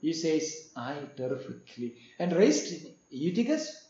he 0.00 0.12
says, 0.12 0.70
I 0.74 0.96
terrifically, 1.16 1.94
and 2.18 2.32
raised 2.32 2.84
Eutychus, 3.10 3.81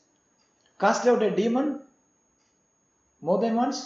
cast 0.82 1.06
out 1.06 1.22
a 1.22 1.30
demon 1.30 1.80
more 3.20 3.38
than 3.38 3.54
once. 3.54 3.80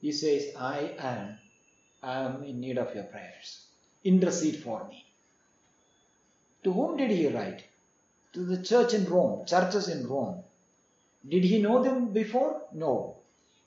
He 0.00 0.12
says, 0.12 0.54
I 0.56 0.92
am, 0.98 1.38
I 2.02 2.20
am 2.20 2.44
in 2.44 2.60
need 2.60 2.78
of 2.78 2.94
your 2.94 3.04
prayers. 3.04 3.66
Intercede 4.04 4.62
for 4.62 4.86
me. 4.88 5.04
To 6.62 6.72
whom 6.72 6.96
did 6.96 7.10
he 7.10 7.26
write? 7.26 7.64
To 8.34 8.44
the 8.44 8.62
church 8.62 8.94
in 8.94 9.06
Rome, 9.06 9.44
churches 9.46 9.88
in 9.88 10.06
Rome. 10.06 10.44
Did 11.28 11.42
he 11.42 11.60
know 11.60 11.82
them 11.82 12.12
before? 12.12 12.62
No. 12.72 13.16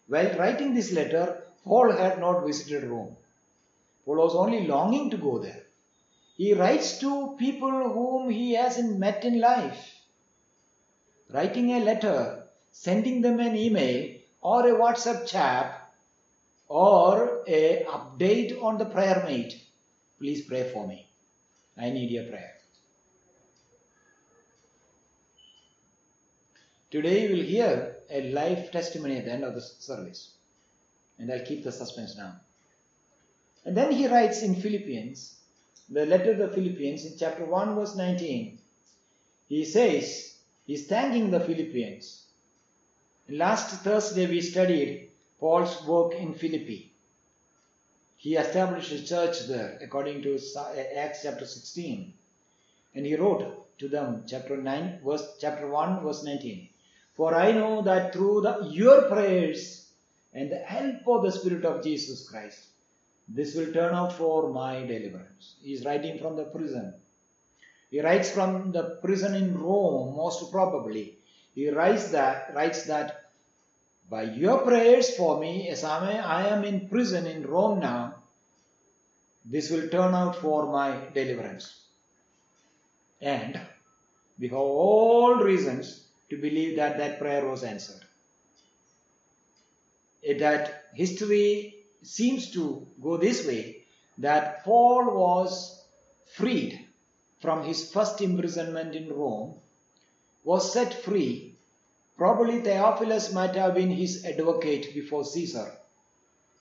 While 0.07 0.37
writing 0.37 0.73
this 0.73 0.93
letter, 0.93 1.43
Paul 1.65 1.91
had 1.91 2.19
not 2.19 2.45
visited 2.45 2.85
Rome. 2.85 3.17
Paul 4.05 4.17
was 4.17 4.35
only 4.35 4.65
longing 4.67 5.09
to 5.09 5.17
go 5.17 5.39
there. 5.39 5.63
He 6.37 6.53
writes 6.53 6.99
to 6.99 7.35
people 7.37 7.89
whom 7.89 8.29
he 8.29 8.53
hasn't 8.53 8.97
met 8.97 9.25
in 9.25 9.41
life. 9.41 9.98
Writing 11.31 11.71
a 11.71 11.79
letter, 11.79 12.43
sending 12.71 13.21
them 13.21 13.39
an 13.39 13.55
email 13.55 14.15
or 14.41 14.67
a 14.67 14.71
WhatsApp 14.71 15.27
chat 15.27 15.91
or 16.67 17.43
a 17.47 17.85
update 17.87 18.61
on 18.63 18.77
the 18.77 18.85
prayer 18.85 19.23
mate. 19.25 19.61
Please 20.17 20.45
pray 20.45 20.69
for 20.71 20.87
me. 20.87 21.07
I 21.77 21.89
need 21.89 22.11
your 22.11 22.25
prayer. 22.25 22.53
Today 26.91 27.27
you 27.27 27.35
will 27.35 27.43
hear 27.43 27.97
a 28.09 28.31
live 28.31 28.71
testimony 28.71 29.17
at 29.17 29.25
the 29.25 29.31
end 29.31 29.43
of 29.43 29.53
the 29.53 29.61
service. 29.61 30.31
And 31.19 31.31
I'll 31.31 31.45
keep 31.45 31.63
the 31.63 31.71
suspense 31.71 32.17
now. 32.17 32.39
And 33.65 33.77
then 33.77 33.91
he 33.91 34.07
writes 34.07 34.41
in 34.41 34.55
Philippians, 34.55 35.35
the 35.89 36.05
letter 36.05 36.35
to 36.35 36.47
the 36.47 36.53
Philippians 36.53 37.05
in 37.05 37.17
chapter 37.17 37.45
1 37.45 37.75
verse 37.75 37.95
19. 37.95 38.57
He 39.47 39.65
says, 39.65 40.28
he's 40.69 40.85
thanking 40.85 41.31
the 41.31 41.39
Philippians. 41.39 42.25
Last 43.27 43.69
Thursday 43.83 44.27
we 44.27 44.39
studied 44.39 45.09
Paul's 45.39 45.83
work 45.87 46.13
in 46.13 46.35
Philippi. 46.35 46.93
He 48.17 48.35
established 48.35 48.91
a 48.91 49.03
church 49.03 49.47
there 49.47 49.79
according 49.81 50.21
to 50.21 50.37
Acts 50.95 51.23
chapter 51.23 51.45
16. 51.45 52.13
And 52.93 53.03
he 53.03 53.15
wrote 53.15 53.43
to 53.79 53.87
them 53.87 54.25
chapter 54.27 54.57
9 54.57 54.99
verse 55.03 55.25
chapter 55.41 55.67
1 55.67 56.03
verse 56.03 56.23
19. 56.23 56.69
For 57.15 57.33
I 57.33 57.51
know 57.51 57.81
that 57.81 58.13
through 58.13 58.41
the, 58.41 58.69
your 58.69 59.09
prayers 59.09 59.89
and 60.33 60.51
the 60.51 60.59
help 60.59 61.07
of 61.07 61.23
the 61.23 61.31
Spirit 61.31 61.65
of 61.65 61.83
Jesus 61.83 62.29
Christ, 62.29 62.67
this 63.27 63.55
will 63.55 63.73
turn 63.73 63.95
out 63.95 64.13
for 64.13 64.53
my 64.53 64.85
deliverance. 64.85 65.55
He 65.63 65.73
is 65.73 65.83
writing 65.83 66.19
from 66.19 66.35
the 66.35 66.45
prison. 66.45 66.93
He 67.89 68.01
writes 68.01 68.29
from 68.29 68.71
the 68.71 68.99
prison 69.01 69.35
in 69.35 69.59
Rome, 69.59 70.15
most 70.15 70.51
probably. 70.51 71.17
He 71.55 71.69
writes 71.69 72.09
that, 72.11 72.53
writes 72.53 72.83
that 72.85 73.31
by 74.09 74.23
your 74.23 74.59
prayers 74.59 75.15
for 75.15 75.39
me, 75.39 75.69
as 75.69 75.83
I 75.83 76.47
am 76.47 76.63
in 76.63 76.87
prison 76.89 77.25
in 77.25 77.47
Rome 77.47 77.79
now, 77.79 78.15
this 79.45 79.69
will 79.69 79.89
turn 79.89 80.13
out 80.13 80.35
for 80.35 80.71
my 80.71 81.07
deliverance. 81.13 81.85
And 83.21 83.59
we 84.39 84.47
have 84.47 84.57
all 84.57 85.35
reasons 85.35 86.07
to 86.29 86.37
believe 86.37 86.77
that 86.77 86.97
that 86.97 87.19
prayer 87.19 87.47
was 87.47 87.63
answered. 87.63 88.01
That 90.39 90.85
history 90.93 91.75
seems 92.03 92.51
to 92.51 92.87
go 93.01 93.17
this 93.17 93.45
way 93.45 93.83
that 94.19 94.63
Paul 94.63 95.15
was 95.15 95.83
freed 96.35 96.85
from 97.39 97.63
his 97.63 97.91
first 97.91 98.21
imprisonment 98.21 98.95
in 98.95 99.13
Rome 99.13 99.55
was 100.43 100.73
set 100.73 100.93
free, 100.93 101.55
probably 102.17 102.61
Theophilus 102.61 103.33
might 103.33 103.55
have 103.55 103.75
been 103.75 103.91
his 103.91 104.25
advocate 104.25 104.93
before 104.93 105.23
Caesar. 105.23 105.71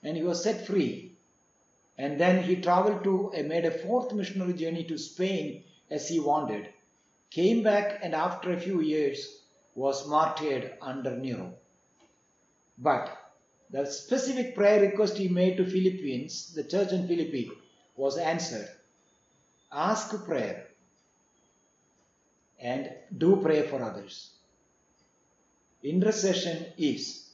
And 0.03 0.15
he 0.15 0.23
was 0.23 0.41
set 0.41 0.65
free. 0.65 1.17
And 1.97 2.19
then 2.19 2.43
he 2.43 2.55
traveled 2.55 3.03
to, 3.03 3.33
uh, 3.33 3.43
made 3.43 3.65
a 3.65 3.71
fourth 3.71 4.13
missionary 4.13 4.53
journey 4.53 4.85
to 4.85 4.97
Spain 4.97 5.65
as 5.89 6.07
he 6.07 6.19
wanted, 6.19 6.69
came 7.29 7.61
back, 7.61 7.99
and 8.01 8.15
after 8.15 8.53
a 8.53 8.59
few 8.59 8.79
years 8.79 9.41
was 9.75 10.07
martyred 10.07 10.73
under 10.81 11.17
Nero. 11.17 11.55
But 12.77 13.15
the 13.69 13.85
specific 13.85 14.55
prayer 14.55 14.79
request 14.79 15.17
he 15.17 15.27
made 15.27 15.57
to 15.57 15.65
Philippians, 15.65 16.53
the 16.53 16.63
church 16.63 16.93
in 16.93 17.07
Philippi, 17.07 17.51
was 17.97 18.17
answered. 18.17 18.69
Ask 19.71 20.25
prayer 20.25 20.68
and 22.61 22.89
do 23.17 23.37
pray 23.37 23.67
for 23.67 23.81
others. 23.83 24.31
Intercession 25.83 26.65
is. 26.77 27.29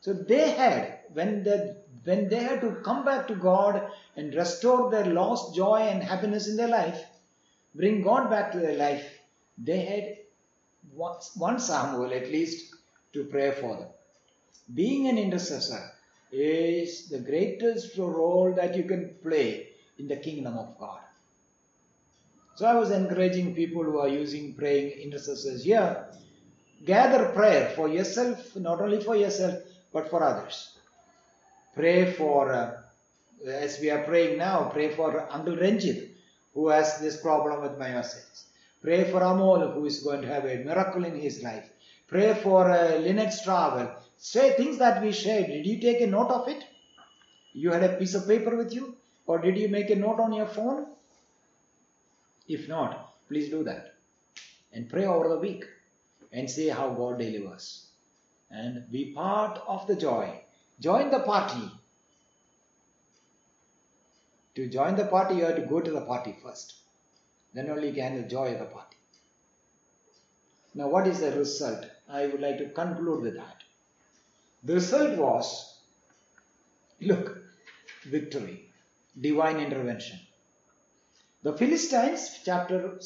So 0.00 0.12
they 0.12 0.50
had, 0.50 1.00
when 1.12 1.44
the 1.44 1.76
when 2.04 2.28
they 2.28 2.38
had 2.38 2.60
to 2.60 2.76
come 2.84 3.04
back 3.04 3.26
to 3.26 3.34
God 3.34 3.90
and 4.16 4.32
restore 4.32 4.90
their 4.90 5.06
lost 5.06 5.56
joy 5.56 5.78
and 5.78 6.00
happiness 6.00 6.46
in 6.46 6.56
their 6.56 6.68
life, 6.68 7.04
bring 7.74 8.02
God 8.02 8.30
back 8.30 8.52
to 8.52 8.60
their 8.60 8.76
life, 8.76 9.04
they 9.58 9.80
had 9.80 10.16
one 11.34 11.58
Samuel 11.58 12.12
at 12.12 12.30
least 12.30 12.76
to 13.12 13.24
pray 13.24 13.50
for 13.50 13.76
them. 13.76 13.88
Being 14.72 15.08
an 15.08 15.18
intercessor 15.18 15.90
is 16.30 17.08
the 17.08 17.18
greatest 17.18 17.98
role 17.98 18.52
that 18.54 18.76
you 18.76 18.84
can 18.84 19.16
play 19.22 19.70
in 19.98 20.06
the 20.06 20.16
kingdom 20.16 20.56
of 20.58 20.78
God. 20.78 21.00
So 22.56 22.64
I 22.64 22.74
was 22.74 22.90
encouraging 22.90 23.54
people 23.54 23.84
who 23.84 23.98
are 23.98 24.08
using 24.08 24.54
praying 24.54 24.92
intercessors 24.92 25.62
here. 25.64 26.06
Gather 26.86 27.28
prayer 27.28 27.70
for 27.76 27.86
yourself, 27.86 28.56
not 28.56 28.80
only 28.80 28.98
for 28.98 29.14
yourself, 29.14 29.60
but 29.92 30.08
for 30.08 30.22
others. 30.22 30.78
Pray 31.74 32.10
for, 32.14 32.50
uh, 32.50 32.72
as 33.46 33.78
we 33.78 33.90
are 33.90 34.04
praying 34.04 34.38
now, 34.38 34.70
pray 34.72 34.88
for 34.88 35.28
Uncle 35.30 35.54
Ranjit, 35.54 36.16
who 36.54 36.68
has 36.68 36.98
this 36.98 37.20
problem 37.20 37.60
with 37.60 37.78
myositis. 37.78 38.44
Pray 38.80 39.04
for 39.04 39.20
Amol, 39.20 39.74
who 39.74 39.84
is 39.84 40.02
going 40.02 40.22
to 40.22 40.28
have 40.28 40.46
a 40.46 40.64
miracle 40.64 41.04
in 41.04 41.20
his 41.20 41.42
life. 41.42 41.68
Pray 42.08 42.32
for 42.42 42.70
uh, 42.70 42.98
Lynette's 43.00 43.42
travel. 43.42 43.90
Say 44.16 44.52
things 44.52 44.78
that 44.78 45.02
we 45.02 45.12
shared. 45.12 45.48
Did 45.48 45.66
you 45.66 45.78
take 45.78 46.00
a 46.00 46.06
note 46.06 46.30
of 46.30 46.48
it? 46.48 46.64
You 47.52 47.70
had 47.72 47.84
a 47.84 47.96
piece 47.98 48.14
of 48.14 48.26
paper 48.26 48.56
with 48.56 48.72
you? 48.72 48.96
Or 49.26 49.38
did 49.40 49.58
you 49.58 49.68
make 49.68 49.90
a 49.90 49.96
note 49.96 50.20
on 50.20 50.32
your 50.32 50.46
phone? 50.46 50.86
If 52.48 52.68
not, 52.68 53.14
please 53.28 53.50
do 53.50 53.64
that. 53.64 53.94
And 54.72 54.88
pray 54.88 55.06
over 55.06 55.28
the 55.28 55.38
week 55.38 55.64
and 56.32 56.50
see 56.50 56.68
how 56.68 56.90
God 56.90 57.18
delivers. 57.18 57.86
And 58.50 58.90
be 58.90 59.12
part 59.12 59.60
of 59.66 59.86
the 59.86 59.96
joy. 59.96 60.40
Join 60.80 61.10
the 61.10 61.20
party. 61.20 61.70
To 64.54 64.68
join 64.68 64.96
the 64.96 65.06
party, 65.06 65.36
you 65.36 65.44
have 65.44 65.56
to 65.56 65.62
go 65.66 65.80
to 65.80 65.90
the 65.90 66.02
party 66.02 66.36
first. 66.42 66.74
Then 67.52 67.70
only 67.70 67.88
you 67.88 67.94
can 67.94 68.16
enjoy 68.16 68.54
the 68.54 68.66
party. 68.66 68.96
Now, 70.74 70.88
what 70.88 71.06
is 71.06 71.20
the 71.20 71.32
result? 71.32 71.86
I 72.08 72.26
would 72.26 72.40
like 72.40 72.58
to 72.58 72.68
conclude 72.68 73.22
with 73.22 73.36
that. 73.36 73.62
The 74.62 74.74
result 74.74 75.18
was 75.18 75.80
look, 77.00 77.38
victory, 78.04 78.70
divine 79.20 79.58
intervention. 79.58 80.18
The 81.46 81.52
Philistines, 81.52 82.40
chapter, 82.44 82.98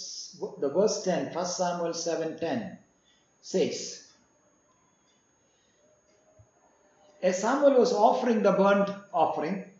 the 0.60 0.70
verse 0.70 1.02
10, 1.02 1.34
1 1.34 1.44
Samuel 1.44 1.92
7:10 1.92 2.78
says, 3.42 4.08
As 7.22 7.42
Samuel 7.42 7.78
was 7.78 7.92
offering 7.92 8.42
the 8.42 8.52
burnt 8.52 8.88
offering, 9.12 9.70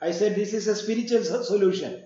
I 0.00 0.12
said 0.12 0.34
this 0.34 0.54
is 0.54 0.68
a 0.68 0.74
spiritual 0.74 1.44
solution. 1.44 2.02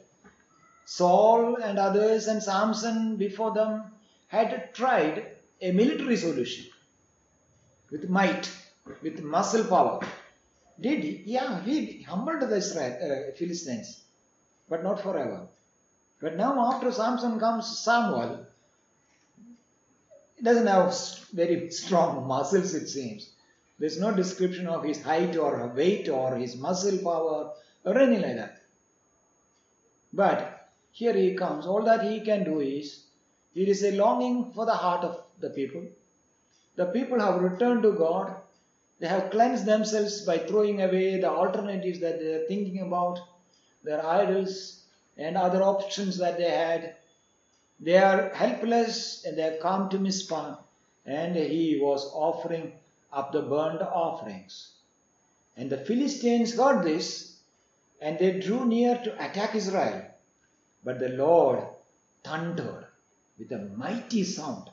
Saul 0.87 1.55
and 1.62 1.78
others 1.78 2.26
and 2.26 2.43
Samson 2.43 3.16
before 3.16 3.55
them 3.55 3.84
had 4.26 4.74
tried 4.74 5.37
a 5.62 5.70
military 5.70 6.16
solution 6.16 6.66
with 7.93 8.11
might, 8.11 8.51
with 9.03 9.22
muscle 9.22 9.62
power. 9.62 10.01
Did 10.80 11.05
he? 11.05 11.22
Yeah, 11.26 11.62
he 11.62 12.03
humbled 12.03 12.41
the 12.41 12.57
Israel, 12.57 12.99
uh, 13.01 13.37
Philistines, 13.37 14.03
but 14.68 14.82
not 14.82 15.01
forever. 15.01 15.47
But 16.21 16.37
now, 16.37 16.73
after 16.73 16.91
Samson 16.91 17.39
comes 17.39 17.79
Samuel, 17.79 18.47
he 20.37 20.43
doesn't 20.43 20.67
have 20.67 20.95
very 21.33 21.71
strong 21.71 22.27
muscles, 22.27 22.75
it 22.75 22.89
seems. 22.89 23.31
There's 23.79 24.01
no 24.01 24.14
description 24.14 24.67
of 24.67 24.85
his 24.85 25.03
height 25.03 25.37
or 25.37 25.69
weight 25.69 26.09
or 26.09 26.37
his 26.37 26.57
muscle 26.57 26.99
power 26.99 27.53
or 27.85 27.99
anything 27.99 28.23
like 28.23 28.37
that. 28.37 28.62
But 30.12 30.69
here 30.93 31.12
he 31.12 31.35
comes. 31.35 31.67
All 31.67 31.83
that 31.83 32.05
he 32.05 32.21
can 32.21 32.45
do 32.45 32.61
is, 32.61 33.05
it 33.55 33.69
is 33.69 33.85
a 33.85 33.97
longing 33.97 34.53
for 34.53 34.64
the 34.64 34.75
heart 34.75 35.05
of 35.05 35.23
the 35.41 35.51
people. 35.51 35.83
The 36.77 36.87
people 36.87 37.21
have 37.21 37.43
returned 37.43 37.83
to 37.83 37.93
God. 37.93 38.35
They 38.99 39.09
have 39.09 39.31
cleansed 39.31 39.67
themselves 39.67 40.23
by 40.23 40.39
throwing 40.39 40.81
away 40.81 41.21
the 41.21 41.31
alternatives 41.31 42.01
that 42.01 42.19
they 42.19 42.33
are 42.35 42.47
thinking 42.47 42.81
about, 42.81 43.19
their 43.83 44.05
idols, 44.05 44.85
and 45.17 45.37
other 45.37 45.62
options 45.62 46.19
that 46.19 46.39
they 46.39 46.51
had. 46.51 46.97
They 47.81 47.99
are 47.99 48.31
helpless 48.35 49.25
and 49.25 49.37
they 49.37 49.43
have 49.43 49.61
come 49.61 49.89
to 49.91 49.99
Mizpah, 49.99 50.57
and 51.05 51.37
he 51.37 51.79
was 51.81 52.11
offering 52.12 52.73
up 53.12 53.33
the 53.33 53.43
burnt 53.43 53.83
offerings. 53.83 54.73
And 55.57 55.71
the 55.71 55.79
Philistines 55.79 56.57
heard 56.57 56.85
this, 56.85 57.39
and 58.01 58.19
they 58.19 58.41
drew 58.41 58.67
near 58.67 58.99
to 59.05 59.14
attack 59.14 59.55
Israel. 59.55 60.03
But 60.85 60.99
the 61.01 61.11
Lord 61.11 61.64
thundered 62.25 62.87
with 63.39 63.53
a 63.53 63.59
mighty 63.77 64.25
sound 64.25 64.71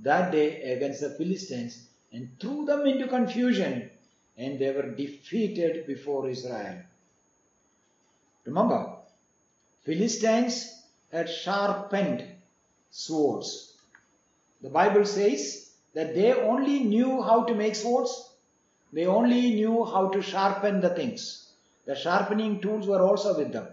that 0.00 0.32
day 0.32 0.62
against 0.72 1.00
the 1.00 1.10
Philistines 1.10 1.88
and 2.12 2.38
threw 2.40 2.64
them 2.64 2.86
into 2.86 3.08
confusion, 3.08 3.90
and 4.36 4.58
they 4.58 4.72
were 4.72 4.90
defeated 4.90 5.86
before 5.86 6.28
Israel. 6.28 6.82
Remember, 8.44 8.93
Philistines 9.84 10.82
had 11.12 11.28
sharpened 11.28 12.24
swords. 12.90 13.74
The 14.62 14.70
Bible 14.70 15.04
says 15.04 15.70
that 15.94 16.14
they 16.14 16.32
only 16.32 16.80
knew 16.80 17.22
how 17.22 17.44
to 17.44 17.54
make 17.54 17.74
swords, 17.74 18.30
they 18.92 19.06
only 19.06 19.50
knew 19.54 19.84
how 19.84 20.08
to 20.08 20.22
sharpen 20.22 20.80
the 20.80 20.90
things. 20.90 21.50
The 21.84 21.94
sharpening 21.94 22.60
tools 22.60 22.86
were 22.86 23.02
also 23.02 23.36
with 23.36 23.52
them. 23.52 23.66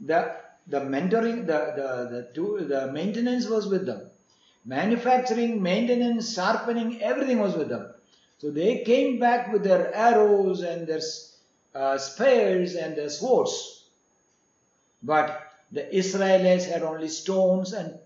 The, 0.00 0.34
the 0.66 0.80
mentoring, 0.80 1.46
the, 1.46 1.72
the, 1.76 2.08
the, 2.10 2.28
tool, 2.34 2.64
the 2.66 2.90
maintenance 2.90 3.46
was 3.46 3.66
with 3.66 3.84
them. 3.84 4.10
Manufacturing, 4.64 5.62
maintenance, 5.62 6.34
sharpening, 6.34 7.02
everything 7.02 7.40
was 7.40 7.54
with 7.54 7.68
them. 7.68 7.92
So 8.38 8.50
they 8.50 8.82
came 8.84 9.18
back 9.18 9.52
with 9.52 9.62
their 9.62 9.94
arrows 9.94 10.62
and 10.62 10.86
their 10.86 11.00
uh, 11.74 11.98
spears 11.98 12.76
and 12.76 12.96
their 12.96 13.10
swords. 13.10 13.81
But 15.02 15.52
the 15.72 15.94
Israelites 15.94 16.66
had 16.66 16.82
only 16.82 17.08
stones 17.08 17.72
and 17.72 17.98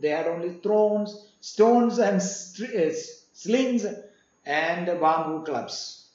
they 0.00 0.08
had 0.08 0.26
only 0.26 0.54
thrones, 0.54 1.28
stones 1.40 1.98
and 1.98 2.20
uh, 2.20 2.94
slings 3.32 3.86
and 4.44 4.86
bamboo 4.86 5.44
clubs. 5.44 6.08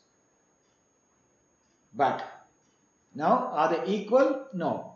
But 1.94 2.24
now 3.14 3.50
are 3.54 3.70
they 3.70 3.94
equal? 3.94 4.48
No. 4.54 4.96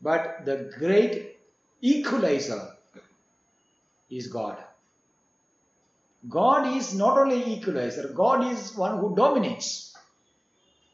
But 0.00 0.44
the 0.44 0.70
great 0.78 1.38
equalizer 1.80 2.76
is 4.10 4.28
God. 4.28 4.62
God 6.28 6.76
is 6.76 6.94
not 6.94 7.18
only 7.18 7.54
equalizer, 7.54 8.08
God 8.14 8.52
is 8.52 8.74
one 8.76 8.98
who 8.98 9.14
dominates. 9.16 9.96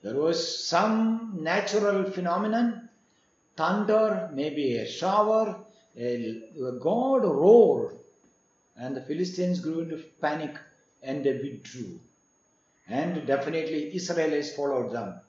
There 0.03 0.17
was 0.17 0.67
some 0.67 1.39
natural 1.43 2.11
phenomenon 2.11 2.90
thunder, 3.61 4.31
maybe 4.33 4.79
a 4.79 4.87
shower, 4.87 5.55
a, 5.95 6.41
God 6.81 7.25
roared, 7.25 7.95
and 8.75 8.97
the 8.97 9.03
Philistines 9.03 9.61
grew 9.61 9.81
into 9.81 9.99
panic 10.23 10.57
and 11.03 11.23
they 11.23 11.35
withdrew. 11.35 12.01
And 12.89 13.27
definitely 13.27 13.95
Israelites 13.95 14.55
followed 14.55 14.93
them. 14.93 15.21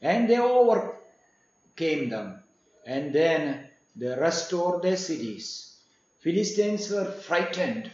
And 0.00 0.28
they 0.28 0.38
overcame 0.38 2.08
them. 2.10 2.42
And 2.84 3.12
then 3.12 3.68
they 3.94 4.08
restored 4.08 4.82
their 4.82 4.96
cities. 4.96 5.76
Philistines 6.18 6.90
were 6.90 7.12
frightened. 7.12 7.92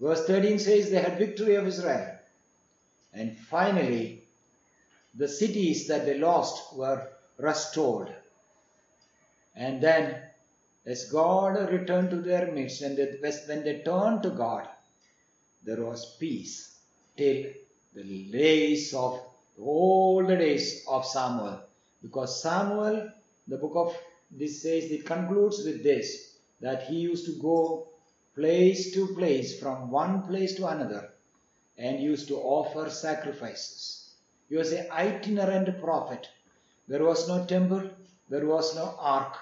Verse 0.00 0.26
13 0.26 0.58
says 0.58 0.90
they 0.90 1.00
had 1.00 1.18
victory 1.18 1.54
of 1.54 1.68
Israel. 1.68 2.18
And 3.12 3.38
finally, 3.38 4.24
the 5.14 5.28
cities 5.28 5.86
that 5.86 6.06
they 6.06 6.18
lost 6.18 6.76
were 6.76 7.08
restored. 7.38 8.12
And 9.56 9.80
then 9.82 10.20
as 10.86 11.10
God 11.10 11.70
returned 11.70 12.10
to 12.10 12.16
their 12.16 12.52
midst, 12.52 12.82
and 12.82 12.98
when 12.98 13.64
they 13.64 13.82
turned 13.84 14.22
to 14.22 14.30
God, 14.30 14.68
there 15.62 15.82
was 15.82 16.16
peace 16.16 16.78
till 17.16 17.44
the 17.94 18.30
days 18.30 18.92
of 18.92 19.20
all 19.58 20.26
the 20.26 20.36
days 20.36 20.84
of 20.88 21.06
Samuel. 21.06 21.60
Because 22.02 22.42
Samuel, 22.42 23.10
the 23.48 23.56
book 23.56 23.72
of 23.76 23.96
this 24.30 24.62
says, 24.62 24.90
it 24.90 25.06
concludes 25.06 25.64
with 25.64 25.82
this 25.82 26.36
that 26.60 26.82
he 26.84 26.96
used 26.96 27.26
to 27.26 27.40
go 27.40 27.88
place 28.34 28.92
to 28.92 29.14
place, 29.14 29.58
from 29.60 29.90
one 29.90 30.22
place 30.22 30.54
to 30.56 30.66
another, 30.66 31.10
and 31.78 32.00
used 32.00 32.28
to 32.28 32.36
offer 32.36 32.90
sacrifices. 32.90 34.10
He 34.48 34.56
was 34.56 34.72
an 34.72 34.90
itinerant 34.90 35.80
prophet. 35.80 36.28
There 36.88 37.04
was 37.04 37.28
no 37.28 37.46
temple, 37.46 37.88
there 38.28 38.46
was 38.46 38.74
no 38.74 38.96
ark, 38.98 39.36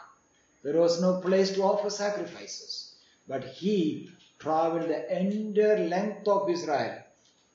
there 0.62 0.78
was 0.78 1.00
no 1.00 1.20
place 1.20 1.52
to 1.52 1.62
offer 1.62 1.90
sacrifices. 1.90 2.94
But 3.28 3.44
he 3.44 4.10
traveled 4.38 4.88
the 4.88 5.20
entire 5.20 5.88
length 5.88 6.28
of 6.28 6.50
Israel. 6.50 7.02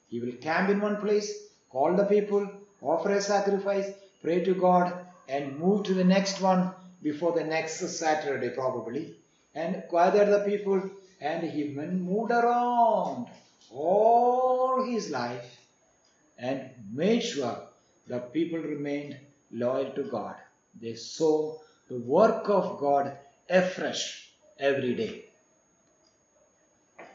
He 0.07 0.19
will 0.19 0.33
camp 0.33 0.69
in 0.69 0.79
one 0.79 0.97
place, 0.97 1.47
call 1.69 1.95
the 1.95 2.05
people, 2.05 2.49
offer 2.81 3.11
a 3.11 3.21
sacrifice, 3.21 3.91
pray 4.21 4.43
to 4.43 4.53
God, 4.53 4.93
and 5.27 5.59
move 5.59 5.83
to 5.83 5.93
the 5.93 6.03
next 6.03 6.41
one 6.41 6.71
before 7.03 7.33
the 7.33 7.43
next 7.43 7.79
Saturday, 7.79 8.49
probably, 8.49 9.15
and 9.53 9.83
gather 9.91 10.25
the 10.25 10.39
people. 10.39 10.89
And 11.19 11.49
he 11.49 11.63
moved 11.65 12.31
around 12.31 13.27
all 13.71 14.83
his 14.83 15.09
life 15.09 15.57
and 16.37 16.69
made 16.93 17.21
sure 17.21 17.57
the 18.07 18.19
people 18.19 18.59
remained 18.59 19.17
loyal 19.51 19.91
to 19.91 20.03
God. 20.03 20.35
They 20.79 20.93
saw 20.93 21.57
the 21.89 21.97
work 21.97 22.49
of 22.49 22.79
God 22.79 23.17
afresh 23.49 24.29
every 24.59 24.95
day. 24.95 25.25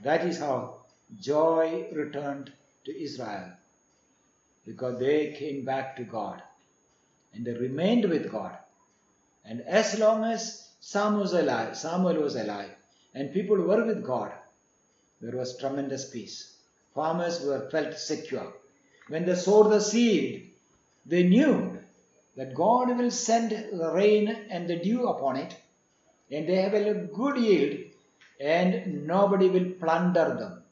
That 0.02 0.26
is 0.26 0.38
how 0.38 0.82
joy 1.20 1.88
returned 1.92 2.52
to 2.84 3.02
Israel 3.02 3.52
because 4.66 4.98
they 4.98 5.32
came 5.38 5.64
back 5.64 5.96
to 5.96 6.04
God 6.04 6.42
and 7.32 7.44
they 7.44 7.52
remained 7.52 8.08
with 8.08 8.30
God. 8.30 8.56
And 9.44 9.60
as 9.62 9.98
long 9.98 10.24
as 10.24 10.68
Samuel 10.80 11.22
was 11.22 11.32
alive, 11.32 11.76
Samuel 11.76 12.22
was 12.22 12.36
alive, 12.36 12.70
and 13.14 13.32
people 13.32 13.56
were 13.56 13.84
with 13.84 14.04
God, 14.04 14.32
there 15.20 15.36
was 15.36 15.56
tremendous 15.58 16.10
peace. 16.10 16.56
Farmers 16.94 17.40
were 17.40 17.68
felt 17.70 17.94
secure. 17.94 18.52
When 19.08 19.24
they 19.24 19.34
sowed 19.34 19.70
the 19.70 19.80
seed, 19.80 20.52
they 21.06 21.24
knew 21.24 21.81
that 22.36 22.54
God 22.54 22.96
will 22.96 23.10
send 23.10 23.50
the 23.50 23.92
rain 23.94 24.28
and 24.50 24.68
the 24.68 24.76
dew 24.76 25.08
upon 25.08 25.36
it, 25.36 25.56
and 26.30 26.48
they 26.48 26.56
have 26.56 26.74
a 26.74 26.94
good 26.94 27.36
yield, 27.36 27.78
and 28.40 29.06
nobody 29.06 29.48
will 29.48 29.72
plunder 29.78 30.36
them. 30.38 30.62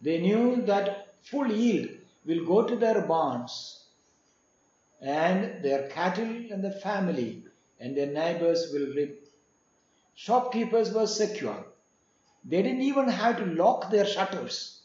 They 0.00 0.20
knew 0.20 0.62
that 0.62 1.14
full 1.22 1.50
yield 1.50 1.90
will 2.24 2.44
go 2.46 2.62
to 2.62 2.76
their 2.76 3.02
barns, 3.02 3.86
and 5.00 5.62
their 5.62 5.88
cattle 5.88 6.34
and 6.50 6.62
the 6.62 6.72
family 6.72 7.44
and 7.80 7.96
their 7.96 8.06
neighbors 8.06 8.70
will 8.72 8.92
reap. 8.94 9.28
Shopkeepers 10.14 10.92
were 10.92 11.06
secure. 11.06 11.66
They 12.44 12.62
didn't 12.62 12.82
even 12.82 13.08
have 13.08 13.36
to 13.36 13.46
lock 13.46 13.90
their 13.90 14.06
shutters 14.06 14.82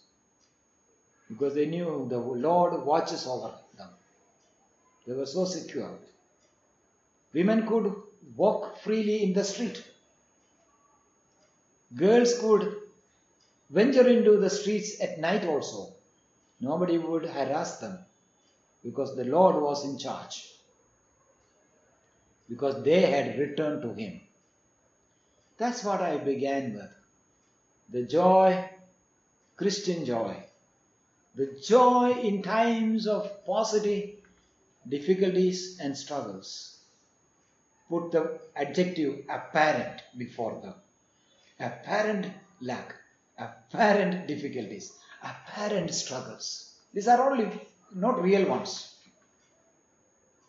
because 1.27 1.55
they 1.55 1.65
knew 1.65 2.05
the 2.09 2.19
Lord 2.19 2.85
watches 2.85 3.25
over 3.25 3.47
them. 3.47 3.62
They 5.05 5.13
were 5.13 5.25
so 5.25 5.45
secure. 5.45 5.91
Women 7.33 7.67
could 7.67 7.93
walk 8.35 8.79
freely 8.79 9.23
in 9.23 9.33
the 9.33 9.43
street. 9.43 9.83
Girls 11.95 12.39
could 12.39 12.75
venture 13.69 14.07
into 14.07 14.37
the 14.37 14.49
streets 14.49 15.01
at 15.01 15.19
night 15.19 15.45
also. 15.45 15.93
Nobody 16.59 16.97
would 16.97 17.25
harass 17.25 17.79
them 17.79 17.99
because 18.83 19.15
the 19.15 19.25
Lord 19.25 19.61
was 19.61 19.83
in 19.85 19.97
charge. 19.97 20.49
Because 22.49 22.83
they 22.83 23.01
had 23.01 23.39
returned 23.39 23.81
to 23.81 23.93
Him. 23.93 24.21
That's 25.57 25.83
what 25.83 26.01
I 26.01 26.17
began 26.17 26.73
with. 26.73 26.91
The 27.89 28.03
joy, 28.03 28.69
Christian 29.55 30.05
joy. 30.05 30.35
The 31.35 31.59
joy 31.65 32.11
in 32.21 32.41
times 32.41 33.07
of 33.07 33.45
paucity, 33.45 34.22
difficulties, 34.89 35.79
and 35.79 35.97
struggles. 35.97 36.79
Put 37.89 38.11
the 38.11 38.39
adjective 38.55 39.25
apparent 39.29 40.01
before 40.17 40.59
them. 40.61 40.73
Apparent 41.59 42.27
lack, 42.61 42.95
apparent 43.37 44.27
difficulties, 44.27 44.97
apparent 45.21 45.93
struggles. 45.93 46.75
These 46.93 47.07
are 47.07 47.31
only 47.31 47.49
not 47.93 48.21
real 48.21 48.47
ones. 48.47 48.95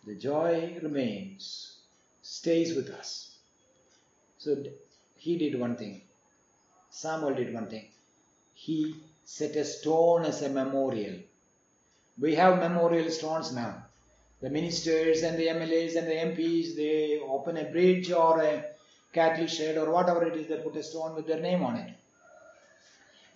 The 0.06 0.14
joy 0.14 0.78
remains, 0.82 1.78
stays 2.22 2.74
with 2.74 2.90
us. 2.90 3.38
So 4.38 4.62
he 5.16 5.38
did 5.38 5.58
one 5.58 5.76
thing. 5.76 6.02
Samuel 6.90 7.34
did 7.34 7.52
one 7.54 7.68
thing. 7.68 7.88
He 8.52 8.96
set 9.24 9.56
a 9.56 9.64
stone 9.64 10.24
as 10.24 10.42
a 10.42 10.48
memorial. 10.48 11.18
We 12.18 12.34
have 12.34 12.58
memorial 12.58 13.10
stones 13.10 13.52
now. 13.52 13.83
The 14.40 14.50
ministers 14.50 15.22
and 15.22 15.38
the 15.38 15.46
MLAs 15.46 15.96
and 15.96 16.06
the 16.06 16.12
MPs, 16.12 16.76
they 16.76 17.18
open 17.20 17.56
a 17.56 17.64
bridge 17.64 18.10
or 18.10 18.40
a 18.42 18.64
cattle 19.12 19.46
shed 19.46 19.78
or 19.78 19.90
whatever 19.90 20.26
it 20.26 20.36
is, 20.36 20.48
they 20.48 20.56
put 20.56 20.76
a 20.76 20.82
stone 20.82 21.14
with 21.14 21.26
their 21.26 21.40
name 21.40 21.62
on 21.62 21.76
it. 21.76 21.94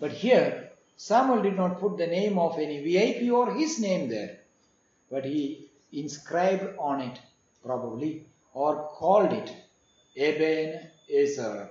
But 0.00 0.12
here, 0.12 0.70
Samuel 0.96 1.42
did 1.42 1.56
not 1.56 1.80
put 1.80 1.96
the 1.96 2.06
name 2.06 2.38
of 2.38 2.58
any 2.58 2.82
VIP 2.82 3.32
or 3.32 3.54
his 3.54 3.80
name 3.80 4.08
there, 4.08 4.40
but 5.10 5.24
he 5.24 5.70
inscribed 5.92 6.76
on 6.78 7.00
it, 7.00 7.18
probably, 7.64 8.26
or 8.52 8.88
called 8.88 9.32
it 9.32 9.52
Eben 10.16 10.90
Ezer 11.08 11.70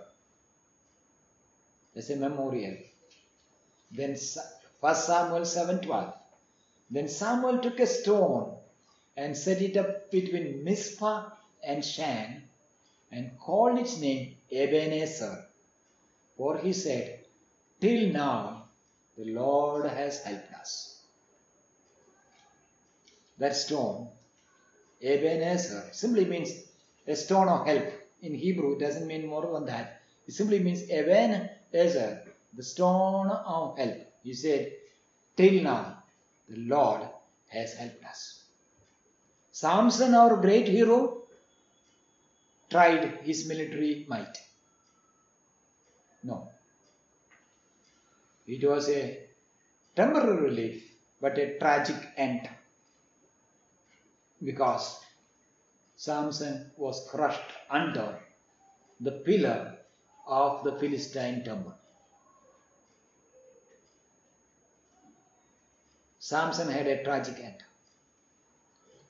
as 1.96 2.10
a 2.10 2.16
memorial. 2.16 2.78
Then 3.92 4.18
1 4.80 4.96
Samuel 4.96 5.42
7:12. 5.42 6.14
Then 6.90 7.08
Samuel 7.08 7.60
took 7.60 7.80
a 7.80 7.88
stone 7.88 8.57
and 9.18 9.36
set 9.36 9.62
it 9.62 9.76
up 9.76 10.12
between 10.12 10.64
Mizpah 10.64 11.32
and 11.64 11.84
Shan 11.84 12.44
and 13.12 13.38
called 13.40 13.80
its 13.80 14.00
name 14.00 14.38
Ebenezer. 14.52 15.46
For 16.38 16.60
he 16.60 16.72
said, 16.72 17.26
Till 17.82 18.14
now 18.14 18.68
the 19.18 19.26
Lord 19.26 19.90
has 19.90 20.24
helped 20.24 20.54
us. 20.54 21.02
That 23.40 23.56
stone, 23.56 24.10
Ebenezer, 25.02 25.90
simply 25.92 26.26
means 26.26 26.52
a 27.08 27.16
stone 27.16 27.50
of 27.50 27.66
help. 27.66 27.86
In 28.22 28.36
Hebrew, 28.36 28.74
it 28.74 28.80
doesn't 28.80 29.08
mean 29.08 29.28
more 29.28 29.52
than 29.54 29.66
that. 29.66 30.02
It 30.28 30.34
simply 30.34 30.60
means 30.60 30.90
Ebenezer, 30.90 32.24
the 32.54 32.64
stone 32.64 33.30
of 33.30 33.78
help. 33.78 33.98
He 34.24 34.34
said, 34.34 34.74
Till 35.36 35.64
now, 35.64 36.04
the 36.50 36.58
Lord 36.58 37.02
has 37.50 37.74
helped 37.74 38.04
us. 38.04 38.37
Samson, 39.60 40.14
our 40.14 40.36
great 40.38 40.68
hero, 40.68 41.24
tried 42.70 43.06
his 43.28 43.48
military 43.48 44.06
might. 44.08 44.38
No. 46.22 46.50
It 48.46 48.64
was 48.70 48.88
a 48.88 49.20
temporary 49.96 50.42
relief, 50.44 50.94
but 51.20 51.40
a 51.40 51.58
tragic 51.58 51.96
end. 52.18 52.48
Because 54.44 55.04
Samson 55.96 56.72
was 56.78 57.10
crushed 57.10 57.52
under 57.72 58.20
the 59.00 59.14
pillar 59.28 59.76
of 60.28 60.64
the 60.66 60.78
Philistine 60.78 61.44
temple. 61.44 61.74
Samson 66.20 66.70
had 66.70 66.86
a 66.86 67.04
tragic 67.04 67.40
end 67.40 67.64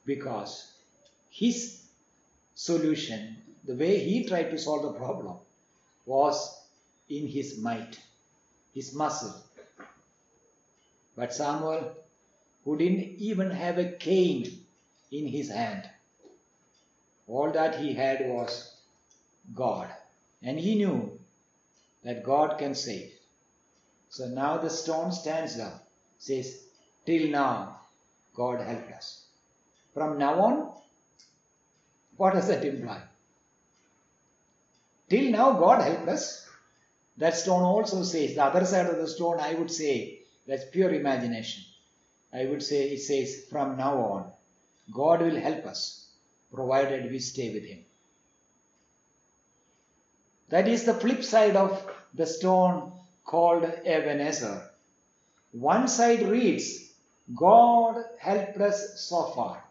because 0.07 0.71
his 1.29 1.83
solution, 2.55 3.37
the 3.65 3.75
way 3.75 3.99
he 3.99 4.23
tried 4.25 4.49
to 4.51 4.57
solve 4.57 4.81
the 4.83 4.93
problem, 4.93 5.35
was 6.05 6.57
in 7.09 7.27
his 7.27 7.59
might, 7.59 7.99
his 8.73 8.95
muscle. 8.95 9.35
But 11.15 11.33
Samuel, 11.33 11.91
who 12.63 12.77
didn't 12.77 13.17
even 13.19 13.51
have 13.51 13.77
a 13.77 13.91
cane 13.91 14.65
in 15.11 15.27
his 15.27 15.49
hand, 15.49 15.89
all 17.27 17.51
that 17.51 17.79
he 17.79 17.93
had 17.93 18.29
was 18.29 18.75
God. 19.53 19.89
And 20.41 20.57
he 20.57 20.75
knew 20.75 21.19
that 22.03 22.23
God 22.23 22.57
can 22.57 22.75
save. 22.75 23.11
So 24.09 24.27
now 24.27 24.57
the 24.57 24.69
stone 24.69 25.11
stands 25.11 25.57
there, 25.57 25.79
says, 26.19 26.63
Till 27.05 27.29
now, 27.29 27.81
God 28.33 28.61
helped 28.61 28.91
us. 28.91 29.26
From 29.97 30.19
now 30.19 30.39
on, 30.41 30.73
what 32.17 32.35
does 32.35 32.49
that 32.49 32.63
imply? 32.63 33.01
Till 35.09 35.31
now, 35.31 35.53
God 35.53 35.81
helped 35.81 36.07
us. 36.07 36.47
That 37.17 37.35
stone 37.35 37.63
also 37.63 38.03
says, 38.03 38.35
the 38.35 38.43
other 38.43 38.63
side 38.63 38.85
of 38.85 38.97
the 38.97 39.07
stone, 39.07 39.39
I 39.39 39.55
would 39.55 39.71
say, 39.71 40.19
that's 40.45 40.65
pure 40.65 40.93
imagination. 40.93 41.63
I 42.31 42.45
would 42.45 42.61
say, 42.61 42.89
it 42.89 42.99
says, 42.99 43.45
from 43.49 43.75
now 43.77 43.95
on, 44.03 44.31
God 44.93 45.21
will 45.23 45.39
help 45.39 45.65
us, 45.65 46.07
provided 46.53 47.09
we 47.09 47.17
stay 47.17 47.51
with 47.51 47.65
Him. 47.65 47.79
That 50.49 50.67
is 50.67 50.83
the 50.83 50.93
flip 50.93 51.23
side 51.23 51.55
of 51.55 51.83
the 52.13 52.27
stone 52.27 52.91
called 53.25 53.63
Ebenezer. 53.63 54.61
One 55.53 55.87
side 55.87 56.21
reads, 56.21 56.93
God 57.35 58.03
helped 58.19 58.57
us 58.57 58.99
so 58.99 59.31
far. 59.31 59.63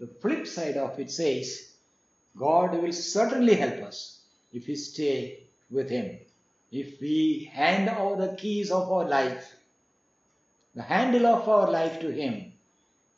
The 0.00 0.06
flip 0.06 0.46
side 0.46 0.78
of 0.78 0.98
it 0.98 1.10
says, 1.10 1.72
God 2.34 2.72
will 2.72 2.92
certainly 2.92 3.54
help 3.54 3.82
us 3.82 4.22
if 4.50 4.66
we 4.66 4.74
stay 4.74 5.44
with 5.70 5.90
Him. 5.90 6.18
If 6.72 7.00
we 7.02 7.50
hand 7.52 7.90
over 7.90 8.26
the 8.26 8.34
keys 8.34 8.70
of 8.70 8.90
our 8.90 9.06
life, 9.06 9.56
the 10.74 10.82
handle 10.82 11.26
of 11.26 11.46
our 11.46 11.70
life 11.70 12.00
to 12.00 12.10
Him, 12.10 12.54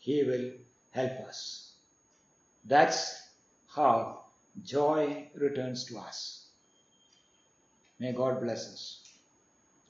He 0.01 0.25
will 0.25 0.51
help 0.91 1.13
us. 1.29 1.75
That's 2.65 3.29
how 3.69 4.25
joy 4.65 5.29
returns 5.37 5.85
to 5.85 5.99
us. 5.99 6.49
May 8.01 8.13
God 8.13 8.41
bless 8.41 8.67
us. 8.67 9.09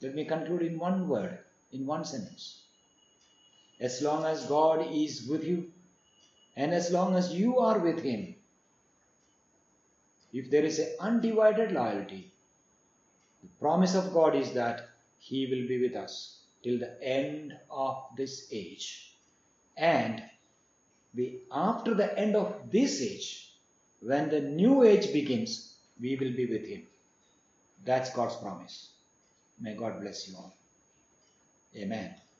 Let 0.01 0.13
me 0.13 0.25
conclude 0.25 0.61
in 0.61 0.77
one 0.77 1.07
word, 1.07 1.39
in 1.71 1.87
one 1.87 2.05
sentence. 2.05 2.61
As 3.79 4.01
long 4.03 4.25
as 4.25 4.45
God 4.45 4.85
is 4.93 5.27
with 5.27 5.43
you, 5.43 5.72
and 6.55 6.73
as 6.73 6.91
long 6.91 7.15
as 7.15 7.33
you 7.33 7.59
are 7.59 7.79
with 7.79 8.01
Him, 8.01 8.35
if 10.31 10.49
there 10.49 10.63
is 10.63 10.79
an 10.79 10.95
undivided 10.99 11.71
loyalty, 11.71 12.33
the 13.41 13.49
promise 13.59 13.95
of 13.95 14.13
God 14.13 14.35
is 14.35 14.53
that 14.53 14.89
He 15.19 15.45
will 15.47 15.67
be 15.67 15.81
with 15.81 15.95
us 15.95 16.39
till 16.63 16.79
the 16.79 17.01
end 17.03 17.53
of 17.69 18.03
this 18.17 18.47
age. 18.51 19.15
And 19.75 20.23
the, 21.13 21.41
after 21.51 21.93
the 21.93 22.17
end 22.17 22.35
of 22.35 22.71
this 22.71 23.01
age, 23.01 23.53
when 23.99 24.29
the 24.29 24.39
new 24.39 24.83
age 24.83 25.13
begins, 25.13 25.77
we 25.99 26.15
will 26.15 26.33
be 26.33 26.45
with 26.45 26.65
Him. 26.65 26.83
That's 27.85 28.13
God's 28.13 28.35
promise. 28.37 28.91
May 29.59 29.75
God 29.75 30.01
bless 30.01 30.27
you 30.27 30.35
all. 30.35 30.55
Amen. 31.75 32.15